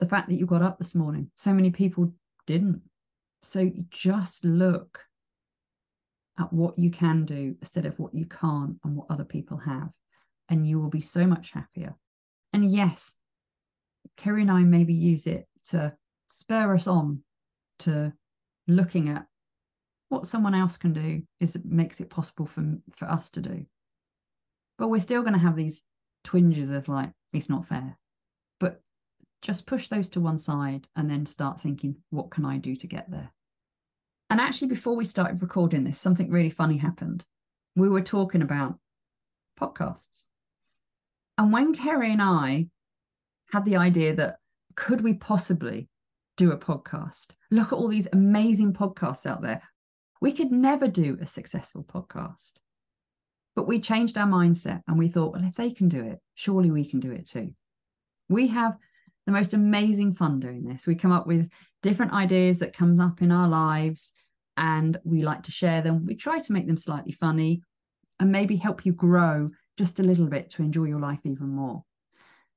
the 0.00 0.08
fact 0.08 0.28
that 0.28 0.34
you 0.34 0.46
got 0.46 0.62
up 0.62 0.78
this 0.78 0.94
morning. 0.94 1.30
So 1.36 1.54
many 1.54 1.70
people 1.70 2.12
didn't. 2.46 2.82
So 3.42 3.70
just 3.90 4.44
look 4.44 5.00
at 6.38 6.52
what 6.52 6.78
you 6.78 6.90
can 6.90 7.24
do 7.24 7.56
instead 7.60 7.86
of 7.86 7.98
what 7.98 8.14
you 8.14 8.26
can't 8.26 8.76
and 8.84 8.96
what 8.96 9.06
other 9.10 9.24
people 9.24 9.56
have. 9.58 9.90
And 10.48 10.66
you 10.66 10.78
will 10.78 10.90
be 10.90 11.00
so 11.00 11.26
much 11.26 11.52
happier. 11.52 11.94
And 12.52 12.70
yes, 12.70 13.16
Kerry 14.16 14.42
and 14.42 14.50
I 14.50 14.60
maybe 14.60 14.94
use 14.94 15.26
it 15.26 15.46
to 15.70 15.94
spur 16.28 16.74
us 16.74 16.86
on 16.86 17.22
to 17.80 18.12
looking 18.66 19.08
at 19.08 19.26
what 20.08 20.26
someone 20.26 20.54
else 20.54 20.76
can 20.76 20.92
do 20.92 21.22
is 21.40 21.56
it 21.56 21.64
makes 21.64 22.00
it 22.00 22.10
possible 22.10 22.46
for 22.46 22.64
for 22.96 23.06
us 23.06 23.30
to 23.30 23.40
do. 23.40 23.66
But 24.78 24.88
we're 24.88 25.00
still 25.00 25.22
going 25.22 25.34
to 25.34 25.38
have 25.38 25.56
these 25.56 25.82
twinges 26.22 26.68
of 26.68 26.88
like 26.88 27.10
it's 27.32 27.48
not 27.48 27.66
fair. 27.66 27.98
But 28.60 28.80
just 29.42 29.66
push 29.66 29.88
those 29.88 30.08
to 30.10 30.20
one 30.20 30.38
side 30.38 30.86
and 30.96 31.10
then 31.10 31.26
start 31.26 31.60
thinking 31.60 31.96
what 32.10 32.30
can 32.30 32.44
I 32.44 32.58
do 32.58 32.76
to 32.76 32.86
get 32.86 33.10
there? 33.10 33.32
And 34.30 34.40
actually 34.40 34.68
before 34.68 34.96
we 34.96 35.04
started 35.04 35.42
recording 35.42 35.84
this 35.84 35.98
something 35.98 36.30
really 36.30 36.50
funny 36.50 36.76
happened. 36.76 37.24
We 37.76 37.88
were 37.88 38.02
talking 38.02 38.42
about 38.42 38.78
podcasts. 39.60 40.26
And 41.36 41.52
when 41.52 41.74
Kerry 41.74 42.12
and 42.12 42.22
I 42.22 42.68
had 43.52 43.64
the 43.64 43.76
idea 43.76 44.14
that 44.16 44.36
could 44.76 45.00
we 45.00 45.14
possibly 45.14 45.88
do 46.36 46.52
a 46.52 46.58
podcast? 46.58 47.28
Look 47.50 47.68
at 47.68 47.76
all 47.76 47.88
these 47.88 48.08
amazing 48.12 48.72
podcasts 48.72 49.26
out 49.26 49.42
there. 49.42 49.62
We 50.20 50.32
could 50.32 50.52
never 50.52 50.88
do 50.88 51.18
a 51.20 51.26
successful 51.26 51.84
podcast. 51.84 52.52
But 53.56 53.68
we 53.68 53.80
changed 53.80 54.18
our 54.18 54.26
mindset 54.26 54.82
and 54.88 54.98
we 54.98 55.08
thought, 55.08 55.32
well, 55.32 55.44
if 55.44 55.54
they 55.54 55.70
can 55.70 55.88
do 55.88 56.02
it, 56.02 56.18
surely 56.34 56.70
we 56.70 56.84
can 56.84 57.00
do 57.00 57.12
it 57.12 57.28
too. 57.28 57.54
We 58.28 58.48
have 58.48 58.76
the 59.26 59.32
most 59.32 59.54
amazing 59.54 60.14
fun 60.14 60.40
doing 60.40 60.64
this. 60.64 60.86
We 60.86 60.94
come 60.96 61.12
up 61.12 61.26
with 61.26 61.48
different 61.82 62.12
ideas 62.12 62.58
that 62.58 62.76
comes 62.76 63.00
up 63.00 63.22
in 63.22 63.30
our 63.30 63.48
lives 63.48 64.12
and 64.56 64.98
we 65.04 65.22
like 65.22 65.44
to 65.44 65.52
share 65.52 65.82
them. 65.82 66.04
We 66.06 66.16
try 66.16 66.38
to 66.38 66.52
make 66.52 66.66
them 66.66 66.76
slightly 66.76 67.12
funny 67.12 67.62
and 68.20 68.32
maybe 68.32 68.56
help 68.56 68.84
you 68.86 68.92
grow 68.92 69.50
just 69.76 70.00
a 70.00 70.04
little 70.04 70.28
bit 70.28 70.50
to 70.50 70.62
enjoy 70.62 70.84
your 70.84 71.00
life 71.00 71.20
even 71.24 71.48
more. 71.48 71.84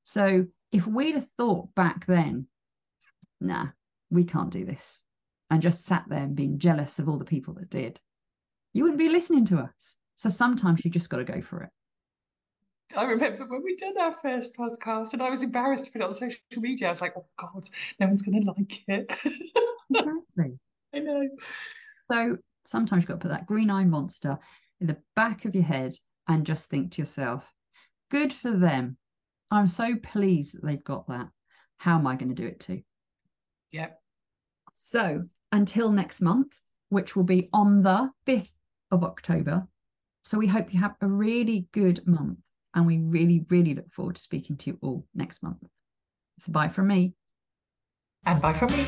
So 0.04 0.46
if 0.72 0.86
we'd 0.86 1.16
have 1.16 1.30
thought 1.38 1.74
back 1.76 2.06
then, 2.06 2.48
nah, 3.42 3.68
we 4.10 4.24
can't 4.24 4.50
do 4.50 4.66
this, 4.66 5.04
and 5.50 5.62
just 5.62 5.86
sat 5.86 6.06
there 6.08 6.20
and 6.20 6.36
been 6.36 6.60
jealous 6.60 7.00
of 7.00 7.10
all 7.10 7.18
the 7.18 7.26
people 7.26 7.54
that 7.56 7.70
did, 7.70 8.00
you 8.74 8.84
wouldn't 8.84 9.00
be 9.00 9.10
listening 9.10 9.46
to 9.46 9.58
us. 9.58 9.96
So 10.16 10.30
sometimes 10.30 10.84
you 10.84 10.92
just 10.92 11.10
got 11.10 11.18
to 11.18 11.24
go 11.24 11.42
for 11.42 11.64
it. 11.64 11.70
I 12.96 13.04
remember 13.04 13.46
when 13.46 13.64
we 13.64 13.76
did 13.76 13.98
our 13.98 14.14
first 14.14 14.56
podcast 14.56 15.14
and 15.14 15.22
I 15.22 15.30
was 15.30 15.44
embarrassed 15.44 15.86
to 15.86 15.92
put 15.92 16.02
it 16.02 16.08
on 16.08 16.14
social 16.14 16.40
media. 16.56 16.88
I 16.88 16.92
was 16.92 17.02
like, 17.02 17.14
oh 17.18 17.26
God, 17.38 17.68
no 18.00 18.08
one's 18.08 18.22
going 18.22 18.42
to 18.44 18.52
like 18.52 18.84
it. 18.88 19.12
Exactly. 19.90 20.60
I 20.94 21.00
know. 21.00 21.30
So 22.12 22.38
sometimes 22.66 23.04
you've 23.04 23.08
got 23.08 23.14
to 23.14 23.20
put 23.20 23.30
that 23.30 23.46
green 23.46 23.70
eye 23.70 23.86
monster 23.86 24.38
in 24.82 24.88
the 24.88 24.98
back 25.16 25.46
of 25.46 25.56
your 25.56 25.64
head 25.64 25.96
and 26.28 26.46
just 26.46 26.70
think 26.70 26.94
to 26.94 27.02
yourself, 27.02 27.46
good 28.12 28.34
for 28.34 28.52
them. 28.52 28.98
I'm 29.52 29.68
so 29.68 29.96
pleased 29.96 30.56
that 30.56 30.66
they've 30.66 30.84
got 30.84 31.08
that. 31.08 31.30
How 31.78 31.98
am 31.98 32.08
I 32.08 32.16
going 32.16 32.30
to 32.30 32.42
do 32.42 32.48
it 32.48 32.60
too? 32.60 32.82
Yep. 33.72 34.00
So 34.74 35.24
until 35.52 35.92
next 35.92 36.22
month, 36.22 36.54
which 36.90 37.16
will 37.16 37.24
be 37.24 37.50
on 37.54 37.84
the 37.84 38.10
5th 38.28 38.50
of 38.92 39.04
October. 39.04 39.68
So 40.24 40.38
we 40.38 40.48
hope 40.48 40.74
you 40.74 40.80
have 40.80 40.96
a 41.02 41.08
really 41.08 41.68
good 41.72 42.06
month 42.08 42.40
and 42.74 42.86
we 42.86 42.98
really, 42.98 43.46
really 43.50 43.74
look 43.74 43.92
forward 43.92 44.16
to 44.16 44.22
speaking 44.22 44.58
to 44.58 44.72
you 44.72 44.78
all 44.82 45.06
next 45.16 45.42
month. 45.44 45.63
So 46.40 46.52
bye 46.52 46.70
from 46.70 46.88
me. 46.88 47.13
And 48.26 48.42
bye 48.42 48.54
from 48.54 48.72
me. 48.72 48.86